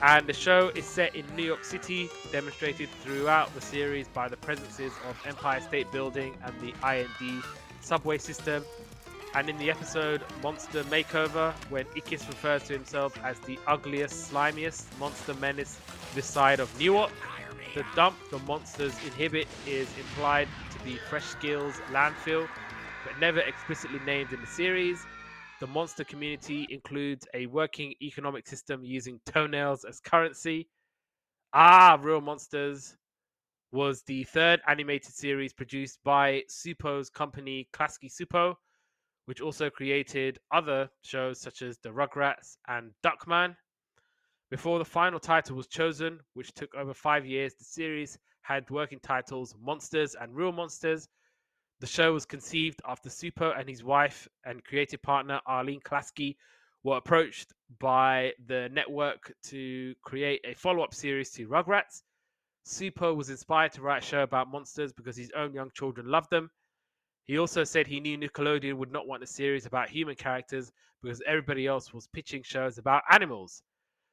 [0.03, 4.37] And the show is set in New York City, demonstrated throughout the series by the
[4.37, 7.43] presences of Empire State Building and the IND
[7.81, 8.63] subway system.
[9.33, 14.85] And in the episode Monster Makeover, when Ickis refers to himself as the ugliest, slimiest
[14.99, 15.79] monster menace
[16.13, 17.11] this side of Newark,
[17.73, 22.47] the dump the monsters inhibit is implied to be Fresh Kills landfill,
[23.07, 25.05] but never explicitly named in the series.
[25.61, 30.67] The monster community includes a working economic system using toenails as currency.
[31.53, 32.97] Ah, Real Monsters
[33.71, 38.55] was the third animated series produced by Csupo's company Klasky Csupo,
[39.25, 43.55] which also created other shows such as The Rugrats and Duckman.
[44.49, 48.99] Before the final title was chosen, which took over five years, the series had working
[48.99, 51.07] titles Monsters and Real Monsters.
[51.79, 56.35] The show was conceived after Csupo and his wife and creative partner Arlene Klasky
[56.81, 62.01] were approached by the network to create a follow up series to Rugrats.
[62.65, 66.31] Csupo was inspired to write a show about monsters because his own young children loved
[66.31, 66.49] them.
[67.25, 70.71] He also said he knew Nickelodeon would not want a series about human characters
[71.03, 73.61] because everybody else was pitching shows about animals.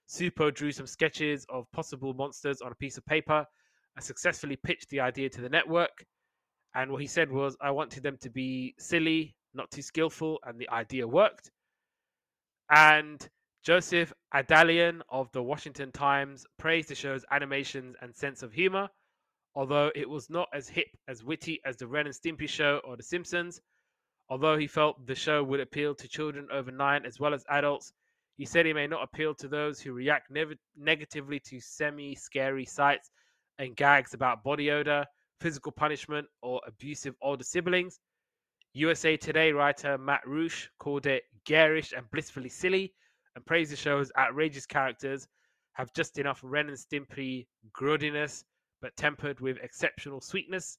[0.09, 3.46] Csupo drew some sketches of possible monsters on a piece of paper
[3.96, 6.05] and successfully pitched the idea to the network.
[6.75, 10.59] And what he said was, I wanted them to be silly, not too skillful, and
[10.59, 11.51] the idea worked.
[12.71, 13.27] And
[13.65, 18.89] Joseph Adalian of the Washington Times praised the show's animations and sense of humor.
[19.55, 22.97] Although it was not as hip as witty as the Ren and Stimpy show or
[22.97, 23.61] The Simpsons,
[24.29, 27.93] although he felt the show would appeal to children over nine as well as adults,
[28.37, 32.65] he said he may not appeal to those who react nev- negatively to semi scary
[32.65, 33.11] sights
[33.59, 35.07] and gags about body odor,
[35.40, 38.01] physical punishment, or abusive older siblings.
[38.73, 42.92] USA Today writer Matt Roush called it garish and blissfully silly
[43.37, 45.29] and praised the show's outrageous characters
[45.75, 48.44] have just enough Ren and Stimpy grudiness
[48.81, 50.79] but tempered with exceptional sweetness.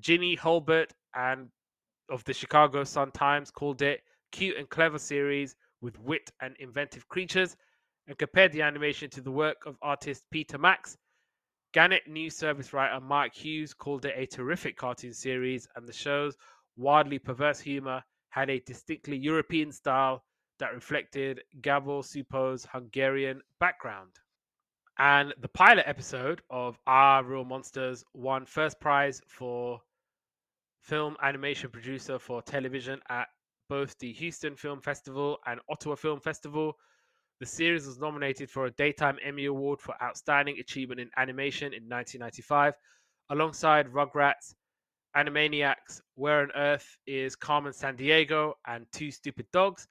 [0.00, 1.48] Ginny Holbert and
[2.10, 4.02] of the Chicago Sun Times called it
[4.32, 7.56] cute and clever series with wit and inventive creatures
[8.06, 10.96] and compared the animation to the work of artist Peter Max.
[11.72, 16.36] Gannett news service writer Mark Hughes called it a terrific cartoon series, and the show's
[16.76, 20.24] wildly perverse humor had a distinctly European style
[20.58, 24.12] that reflected Gabor Csupo's Hungarian background.
[24.98, 29.80] And the pilot episode of Our Real Monsters won first prize for
[30.80, 33.28] film animation producer for television at
[33.68, 36.74] both the Houston Film Festival and Ottawa Film Festival.
[37.40, 41.84] The series was nominated for a Daytime Emmy Award for Outstanding Achievement in Animation in
[41.84, 42.74] 1995,
[43.30, 44.56] alongside Rugrats,
[45.16, 49.86] Animaniacs, Where on Earth is Carmen Sandiego, and Two Stupid Dogs.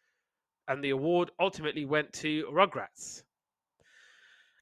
[0.67, 3.23] And the award ultimately went to Rugrats.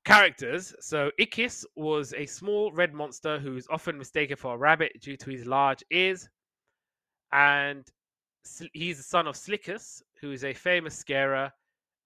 [0.03, 0.75] Characters.
[0.79, 5.17] So Ickis was a small red monster who is often mistaken for a rabbit due
[5.17, 6.29] to his large ears.
[7.31, 7.83] And
[8.73, 11.51] he's the son of Slickus, who is a famous scarer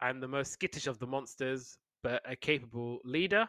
[0.01, 3.47] and the most skittish of the monsters, but a capable leader.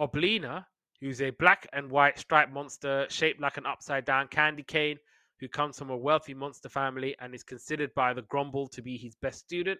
[0.00, 0.64] Oblina,
[1.00, 4.98] who's a black and white striped monster shaped like an upside down candy cane,
[5.40, 8.96] who comes from a wealthy monster family and is considered by the Grumble to be
[8.96, 9.78] his best student.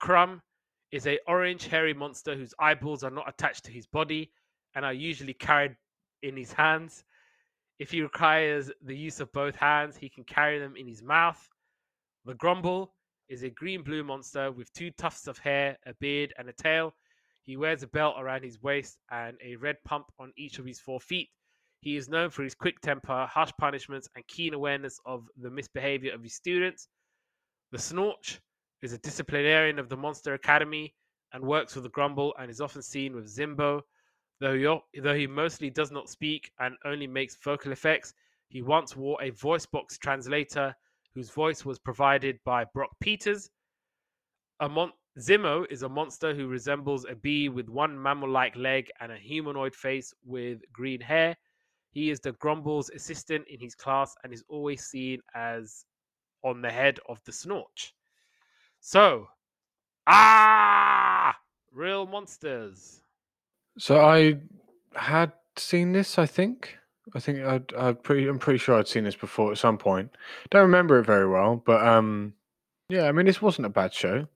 [0.00, 0.42] Crumb
[0.90, 4.32] is a orange hairy monster whose eyeballs are not attached to his body
[4.74, 5.76] and are usually carried
[6.22, 7.04] in his hands.
[7.78, 11.48] If he requires the use of both hands, he can carry them in his mouth.
[12.24, 12.94] The Grumble
[13.32, 16.92] is a green blue monster with two tufts of hair, a beard, and a tail.
[17.44, 20.78] He wears a belt around his waist and a red pump on each of his
[20.78, 21.30] four feet.
[21.80, 26.12] He is known for his quick temper, harsh punishments, and keen awareness of the misbehavior
[26.12, 26.88] of his students.
[27.70, 28.38] The Snorch
[28.82, 30.94] is a disciplinarian of the Monster Academy
[31.32, 33.80] and works with the Grumble and is often seen with Zimbo.
[34.40, 38.12] Though he, though he mostly does not speak and only makes vocal effects,
[38.48, 40.76] he once wore a voice box translator
[41.14, 43.50] whose voice was provided by Brock Peters.
[44.60, 48.90] A mon- Zimbo is a monster who resembles a bee with one mammal like leg
[49.00, 51.36] and a humanoid face with green hair.
[51.90, 55.84] He is the Grumble's assistant in his class and is always seen as
[56.42, 57.94] on the head of the Snorch.
[58.80, 59.26] So,
[60.06, 61.36] ah,
[61.70, 63.02] real monsters.
[63.78, 64.40] So I
[64.94, 66.18] had seen this.
[66.18, 66.78] I think.
[67.14, 68.28] I think I'd, I'd pretty.
[68.28, 70.10] I'm pretty sure I'd seen this before at some point.
[70.50, 72.34] Don't remember it very well, but um,
[72.88, 73.04] yeah.
[73.04, 74.28] I mean, this wasn't a bad show,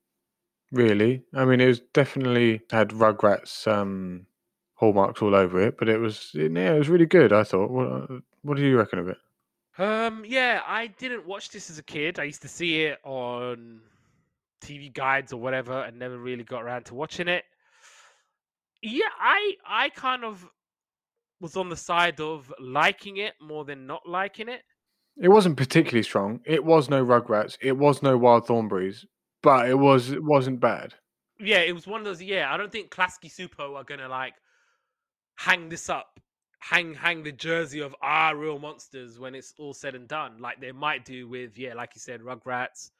[0.73, 1.23] really.
[1.35, 4.27] I mean, it was definitely had Rugrats um
[4.75, 7.33] hallmarks all over it, but it was yeah, it was really good.
[7.33, 7.71] I thought.
[7.71, 9.19] What What do you reckon of it?
[9.79, 12.19] Um, yeah, I didn't watch this as a kid.
[12.19, 13.81] I used to see it on
[14.61, 17.45] TV guides or whatever, and never really got around to watching it.
[18.83, 20.49] Yeah, I I kind of
[21.41, 24.63] was on the side of liking it more than not liking it.
[25.19, 26.41] It wasn't particularly strong.
[26.45, 27.57] It was no Rugrats.
[27.61, 29.05] It was no Wild Thornberrys,
[29.43, 30.95] but it was it wasn't bad.
[31.39, 32.23] Yeah, it was one of those.
[32.23, 34.35] Yeah, I don't think Klasky Csupo are gonna like
[35.37, 36.21] hang this up,
[36.61, 40.61] hang hang the jersey of our real monsters when it's all said and done, like
[40.61, 42.91] they might do with yeah, like you said, Rugrats,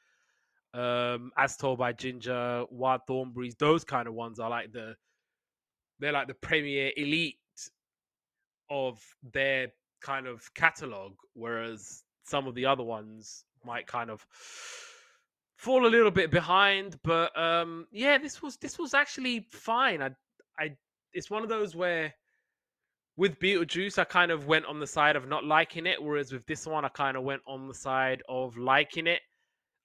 [0.73, 3.57] um, as told by Ginger, Wild Thornberrys.
[3.57, 4.95] Those kind of ones are like the
[5.99, 7.37] they're like the premier elite
[8.69, 9.01] of
[9.33, 9.67] their
[10.01, 14.25] kind of catalog, whereas some of the other ones might kind of
[15.57, 16.97] fall a little bit behind.
[17.03, 20.01] But um, yeah, this was this was actually fine.
[20.01, 20.11] I
[20.59, 20.75] I
[21.13, 22.13] it's one of those where
[23.17, 26.45] with Beetlejuice, I kind of went on the side of not liking it, whereas with
[26.45, 29.21] this one, I kind of went on the side of liking it.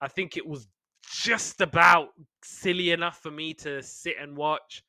[0.03, 0.69] I think it was
[1.11, 2.09] just about
[2.45, 4.85] silly enough for me to sit and watch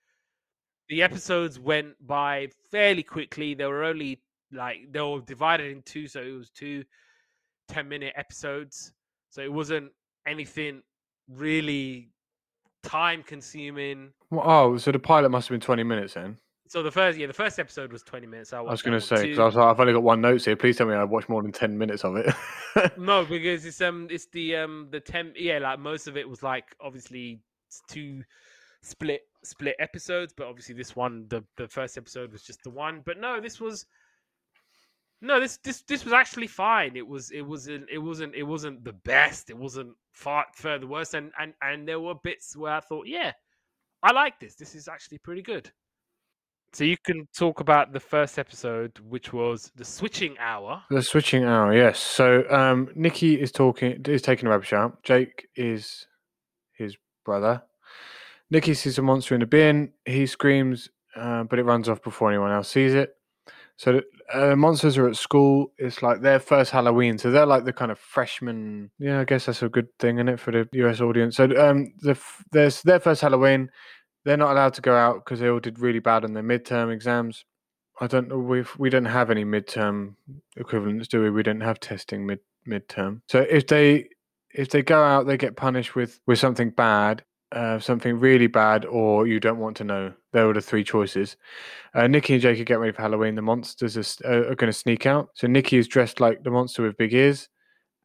[0.89, 3.53] the episodes went by fairly quickly.
[3.53, 4.21] They were only
[4.51, 6.83] like they were divided in two, so it was two
[7.69, 8.93] 10 minute episodes.
[9.29, 9.91] So it wasn't
[10.27, 10.81] anything
[11.27, 12.09] really
[12.83, 14.11] time consuming.
[14.29, 16.37] Well, oh, so the pilot must have been 20 minutes then.
[16.67, 18.51] So the first, yeah, the first episode was 20 minutes.
[18.51, 20.43] I, I was going to say because I was like, I've only got one note
[20.43, 20.55] here.
[20.55, 22.33] Please tell me I watched more than 10 minutes of it.
[22.97, 26.41] no, because it's um, it's the um, the 10, yeah, like most of it was
[26.41, 27.41] like obviously
[27.87, 28.23] two
[28.83, 33.01] split split episodes, but obviously this one, the the first episode was just the one.
[33.05, 33.85] But no, this was
[35.21, 36.95] no, this this this was actually fine.
[36.95, 39.49] It was it wasn't it wasn't it wasn't the best.
[39.49, 41.13] It wasn't far further worse.
[41.13, 43.31] And and and there were bits where I thought, yeah,
[44.03, 44.55] I like this.
[44.55, 45.71] This is actually pretty good.
[46.73, 50.81] So you can talk about the first episode, which was the switching hour.
[50.89, 51.99] The switching hour, yes.
[51.99, 55.03] So um, Nikki is talking, is taking a rubbish out.
[55.03, 56.07] Jake is
[56.75, 57.61] his brother,
[58.53, 59.91] Nicky sees a monster in the bin.
[60.05, 63.15] He screams, uh, but it runs off before anyone else sees it.
[63.77, 64.01] So
[64.31, 65.71] uh, monsters are at school.
[65.79, 68.91] It's like their first Halloween, so they're like the kind of freshman.
[68.99, 71.35] Yeah, I guess that's a good thing in it for the US audience.
[71.35, 72.15] So um, the
[72.51, 73.71] there's their first Halloween.
[74.23, 76.93] They're not allowed to go out because they all did really bad on their midterm
[76.93, 77.45] exams.
[77.99, 78.37] I don't know.
[78.37, 80.13] We we don't have any midterm
[80.55, 81.31] equivalents, do we?
[81.31, 83.21] We don't have testing mid midterm.
[83.29, 84.09] So if they
[84.53, 87.23] if they go out, they get punished with with something bad
[87.53, 90.13] uh, something really bad or you don't want to know.
[90.31, 91.37] There were the three choices.
[91.93, 93.35] Uh, Nikki and Jake are getting ready for Halloween.
[93.35, 95.29] The monsters are, uh, are going to sneak out.
[95.35, 97.49] So Nikki is dressed like the monster with big ears,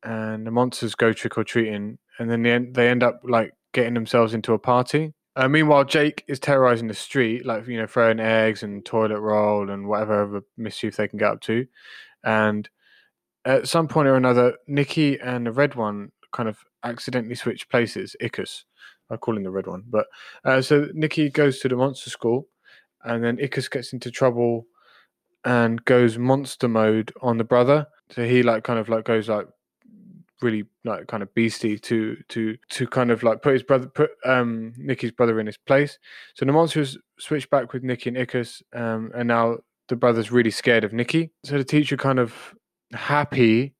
[0.02, 3.54] and the monsters go trick or treating, and then they end, they end up like
[3.72, 5.14] getting themselves into a party.
[5.36, 9.70] Uh, meanwhile, Jake is terrorizing the street, like you know, throwing eggs and toilet roll
[9.70, 11.66] and whatever other mischief they can get up to.
[12.24, 12.68] And
[13.44, 18.14] at some point or another, Nikki and the red one kind of accidentally switch places,
[18.22, 18.64] Ickis
[19.10, 19.84] I call him the red one.
[19.88, 20.06] But
[20.44, 22.48] uh, so Nikki goes to the monster school,
[23.04, 24.66] and then Ickis gets into trouble
[25.44, 27.86] and goes monster mode on the brother.
[28.10, 29.46] So he like kind of like goes like
[30.40, 34.10] really like kind of beastie to to to kind of like put his brother put
[34.24, 35.98] um Nikki's brother in his place.
[36.34, 39.58] So the monsters switch back with Nikki and Ickis, um, and now
[39.88, 41.30] the brother's really scared of Nikki.
[41.44, 42.54] So the teacher kind of
[42.92, 43.74] happy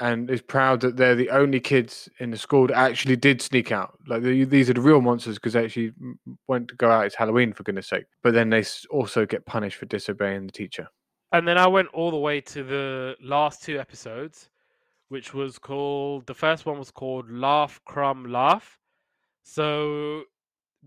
[0.00, 3.70] and is proud that they're the only kids in the school that actually did sneak
[3.72, 3.98] out.
[4.06, 5.92] Like these are the real monsters because they actually
[6.48, 7.06] went to go out.
[7.06, 8.04] It's Halloween for goodness sake.
[8.22, 10.88] But then they also get punished for disobeying the teacher.
[11.32, 14.48] And then I went all the way to the last two episodes,
[15.08, 18.78] which was called the first one was called Laugh Crumb Laugh.
[19.42, 20.22] So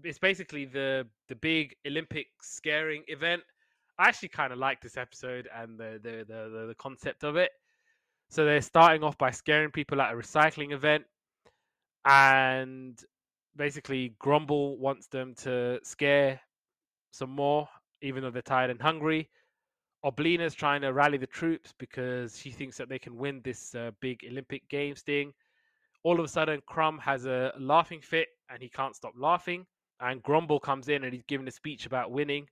[0.03, 3.43] it's basically the the big Olympic scaring event.
[3.97, 7.35] I actually kind of like this episode and the the, the the the concept of
[7.35, 7.51] it.
[8.29, 11.05] So they're starting off by scaring people at a recycling event,
[12.05, 12.99] and
[13.55, 16.39] basically Grumble wants them to scare
[17.11, 17.67] some more,
[18.01, 19.29] even though they're tired and hungry.
[20.03, 23.91] Oblina's trying to rally the troops because she thinks that they can win this uh,
[24.01, 25.33] big Olympic Games thing.
[26.03, 29.65] All of a sudden, Crumb has a laughing fit and he can't stop laughing.
[29.99, 32.47] And Grumble comes in and he's giving a speech about winning,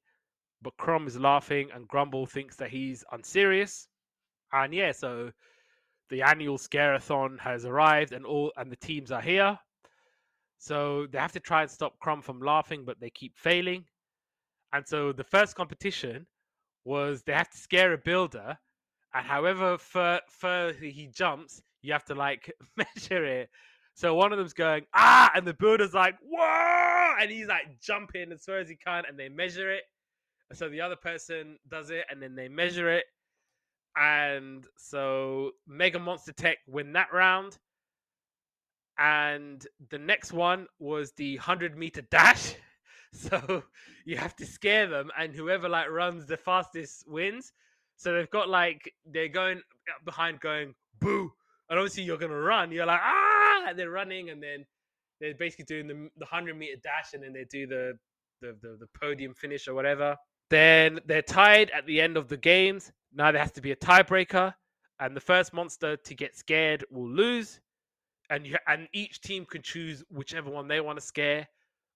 [0.63, 3.87] but Crumb is laughing and Grumble thinks that he's unserious.
[4.51, 5.31] And yeah, so
[6.09, 9.57] the annual Scareathon has arrived and all and the teams are here.
[10.57, 13.85] So they have to try and stop Crumb from laughing, but they keep failing.
[14.71, 16.25] And so the first competition
[16.85, 18.57] was they have to scare a builder,
[19.13, 23.49] and however fur, fur he jumps, you have to like measure it.
[23.95, 28.31] So one of them's going ah, and the builder's like whoa, and he's like jumping
[28.31, 29.83] as far as he can, and they measure it.
[30.53, 33.05] So the other person does it, and then they measure it,
[33.95, 37.57] and so Mega Monster Tech win that round.
[38.97, 42.55] And the next one was the hundred meter dash.
[43.15, 43.61] So
[44.05, 47.53] you have to scare them, and whoever like runs the fastest wins.
[47.95, 49.61] So they've got like they're going
[50.03, 51.31] behind, going boo,
[51.69, 52.71] and obviously you're gonna run.
[52.71, 54.65] You're like ah, and they're running, and then
[55.21, 57.93] they're basically doing the the hundred meter dash, and then they do the
[58.41, 60.17] the, the the podium finish or whatever.
[60.49, 62.91] Then they're tied at the end of the games.
[63.13, 64.53] Now there has to be a tiebreaker,
[64.99, 67.59] and the first monster to get scared will lose.
[68.29, 71.47] And you and each team can choose whichever one they want to scare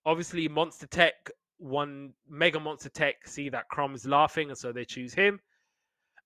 [0.07, 1.29] obviously Monster Tech
[1.59, 5.39] one Mega Monster Tech see that Crumb is laughing, and so they choose him.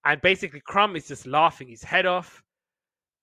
[0.05, 2.43] And basically, Crumb is just laughing his head off,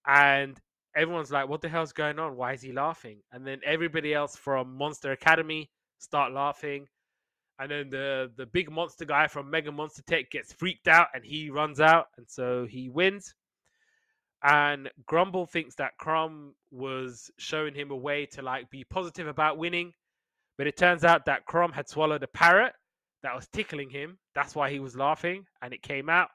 [0.06, 0.60] and
[0.96, 2.36] everyone's like, "What the hell's going on?
[2.36, 6.88] Why is he laughing?" And then everybody else from Monster Academy start laughing,
[7.58, 11.24] and then the the big monster guy from Mega Monster Tech gets freaked out, and
[11.24, 13.34] he runs out, and so he wins.
[14.42, 19.58] And Grumble thinks that Crumb was showing him a way to like be positive about
[19.58, 19.92] winning
[20.58, 22.72] but it turns out that Crumb had swallowed a parrot
[23.22, 24.18] that was tickling him.
[24.34, 26.28] That's why he was laughing, and it came out.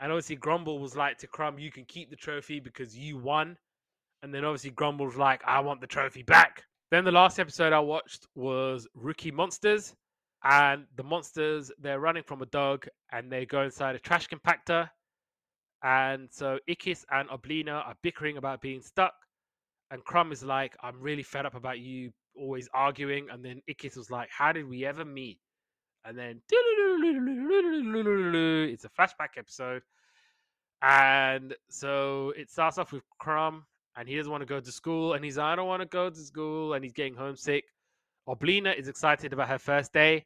[0.00, 3.58] And obviously, Grumble was like to Crumb, "You can keep the trophy because you won."
[4.22, 7.80] And then obviously, Grumble's like, "I want the trophy back." Then the last episode I
[7.80, 9.94] watched was Rookie Monsters,
[10.44, 14.88] and the monsters they're running from a dog, and they go inside a trash compactor.
[15.82, 19.14] And so Ickis and Oblina are bickering about being stuck,
[19.90, 23.96] and Crumb is like, "I'm really fed up about you always arguing, and then Ickis
[23.96, 25.40] was like, "How did we ever meet?"
[26.04, 29.82] And then it's a flashback episode,
[30.82, 33.64] and so it starts off with Crumb,
[33.96, 35.88] and he doesn't want to go to school, and he's like, "I don't want to
[35.88, 37.64] go to school," and he's getting homesick.
[38.28, 40.24] Oblina is excited about her first day,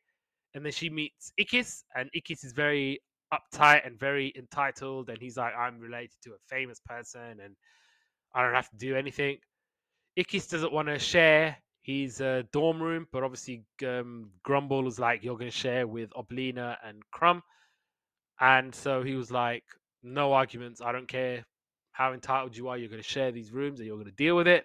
[0.57, 2.99] and then she meets Ickis, and Ickis is very
[3.33, 7.55] uptight and very entitled, and he's like, "I'm related to a famous person, and
[8.35, 9.39] I don't have to do anything."
[10.19, 15.23] Ickis doesn't want to share his uh, dorm room, but obviously um, Grumble was like,
[15.23, 17.43] "You're going to share with Oblina and Crumb,"
[18.41, 19.65] and so he was like,
[20.03, 20.81] "No arguments.
[20.81, 21.45] I don't care
[21.93, 22.79] how entitled you are.
[22.79, 24.65] You're going to share these rooms, and you're going to deal with it."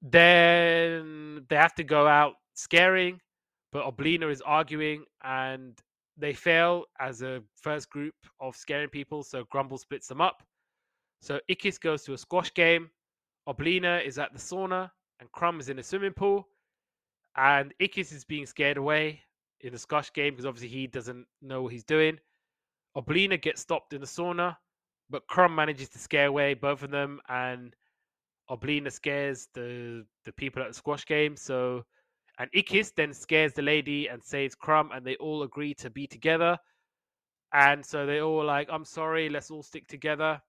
[0.00, 3.20] Then they have to go out scaring,
[3.72, 5.78] but Oblina is arguing, and
[6.16, 9.22] they fail as a first group of scaring people.
[9.22, 10.42] So Grumble splits them up.
[11.22, 12.90] So Ickis goes to a squash game.
[13.48, 14.90] Oblina is at the sauna
[15.20, 16.48] and Crumb is in a swimming pool,
[17.36, 19.20] and Ickis is being scared away
[19.60, 22.18] in the squash game because obviously he doesn't know what he's doing.
[22.96, 24.56] Oblina gets stopped in the sauna,
[25.10, 27.74] but Crumb manages to scare away both of them, and
[28.50, 31.36] Oblina scares the the people at the squash game.
[31.36, 31.84] So,
[32.38, 36.06] and Ickis then scares the lady and saves Crumb, and they all agree to be
[36.06, 36.58] together.
[37.52, 40.40] And so they all like, "I'm sorry, let's all stick together."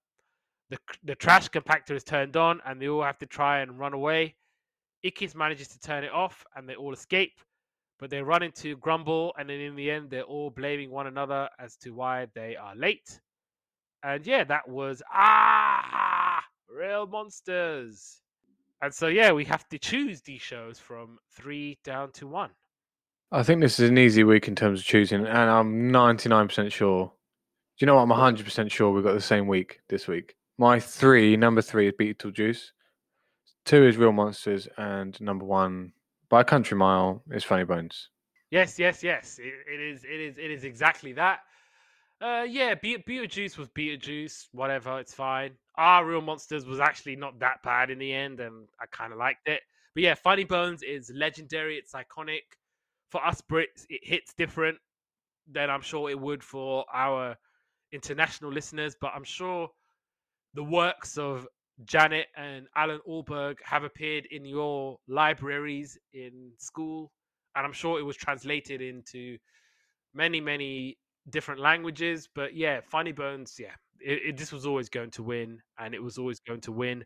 [0.70, 3.94] The the trash compactor is turned on, and they all have to try and run
[3.94, 4.36] away
[5.04, 7.40] Ickis manages to turn it off and they all escape,
[7.98, 11.48] but they run into Grumble, and then in the end, they're all blaming one another
[11.58, 13.20] as to why they are late.
[14.02, 18.22] And yeah, that was ah real monsters.
[18.82, 22.50] And so yeah, we have to choose these shows from three down to one.
[23.32, 27.06] I think this is an easy week in terms of choosing, and I'm 99% sure.
[27.06, 28.02] Do you know what?
[28.02, 30.34] I'm 100% sure we've got the same week this week.
[30.58, 32.72] My three, number three is Beetlejuice,
[33.64, 35.92] two is Real Monsters, and number one,
[36.28, 38.08] by a country mile, is Funny Bones.
[38.50, 39.38] Yes, yes, yes.
[39.38, 40.04] It, it is.
[40.04, 40.38] It is.
[40.38, 41.40] It is exactly that.
[42.20, 44.48] Uh, yeah, Be- Beetlejuice was Beetlejuice.
[44.52, 45.52] Whatever, it's fine.
[45.80, 49.18] Our Real Monsters was actually not that bad in the end, and I kind of
[49.18, 49.62] liked it.
[49.94, 51.76] But yeah, Funny Bones is legendary.
[51.78, 52.42] It's iconic.
[53.08, 54.76] For us Brits, it hits different
[55.50, 57.34] than I'm sure it would for our
[57.92, 58.94] international listeners.
[59.00, 59.70] But I'm sure
[60.52, 61.48] the works of
[61.86, 67.10] Janet and Allan Ahlberg have appeared in your libraries in school,
[67.56, 69.38] and I'm sure it was translated into
[70.12, 70.98] many, many
[71.30, 72.28] different languages.
[72.34, 76.02] But yeah, Funny Bones, yeah, it, it, this was always going to win, and it
[76.02, 77.04] was always going to win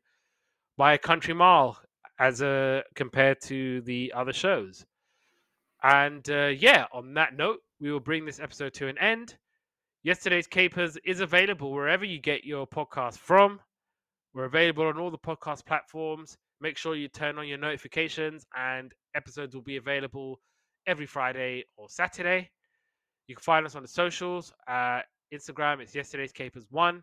[0.77, 1.79] by a country mile
[2.19, 4.85] as a compared to the other shows.
[5.83, 9.37] And uh, yeah, on that note, we will bring this episode to an end.
[10.03, 13.61] Yesterday's Capers is available wherever you get your podcast from.
[14.35, 16.37] We're available on all the podcast platforms.
[16.61, 20.41] Make sure you turn on your notifications, and episodes will be available
[20.87, 22.51] every Friday or Saturday.
[23.27, 24.53] You can find us on the socials.
[24.69, 25.01] Uh,
[25.33, 27.03] Instagram, it's yesterday's capers one.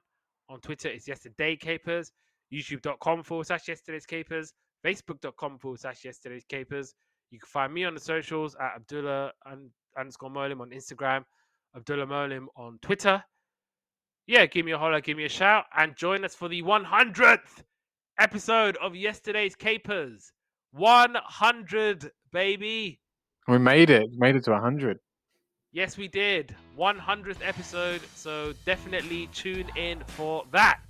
[0.49, 2.11] On Twitter, it's yesterday capers.
[2.53, 4.53] YouTube.com forward slash yesterday's capers.
[4.85, 6.93] Facebook.com forward slash yesterday's capers.
[7.31, 9.31] You can find me on the socials at Abdullah
[9.97, 11.23] underscore Molim on Instagram,
[11.75, 13.23] Abdullah Molim on Twitter.
[14.27, 17.63] Yeah, give me a holler, give me a shout, and join us for the 100th
[18.19, 20.31] episode of yesterday's Capers.
[20.71, 22.99] 100, baby.
[23.47, 24.09] We made it.
[24.11, 24.99] We made it to 100.
[25.73, 26.53] Yes, we did.
[26.77, 28.01] 100th episode.
[28.15, 30.81] So definitely tune in for that.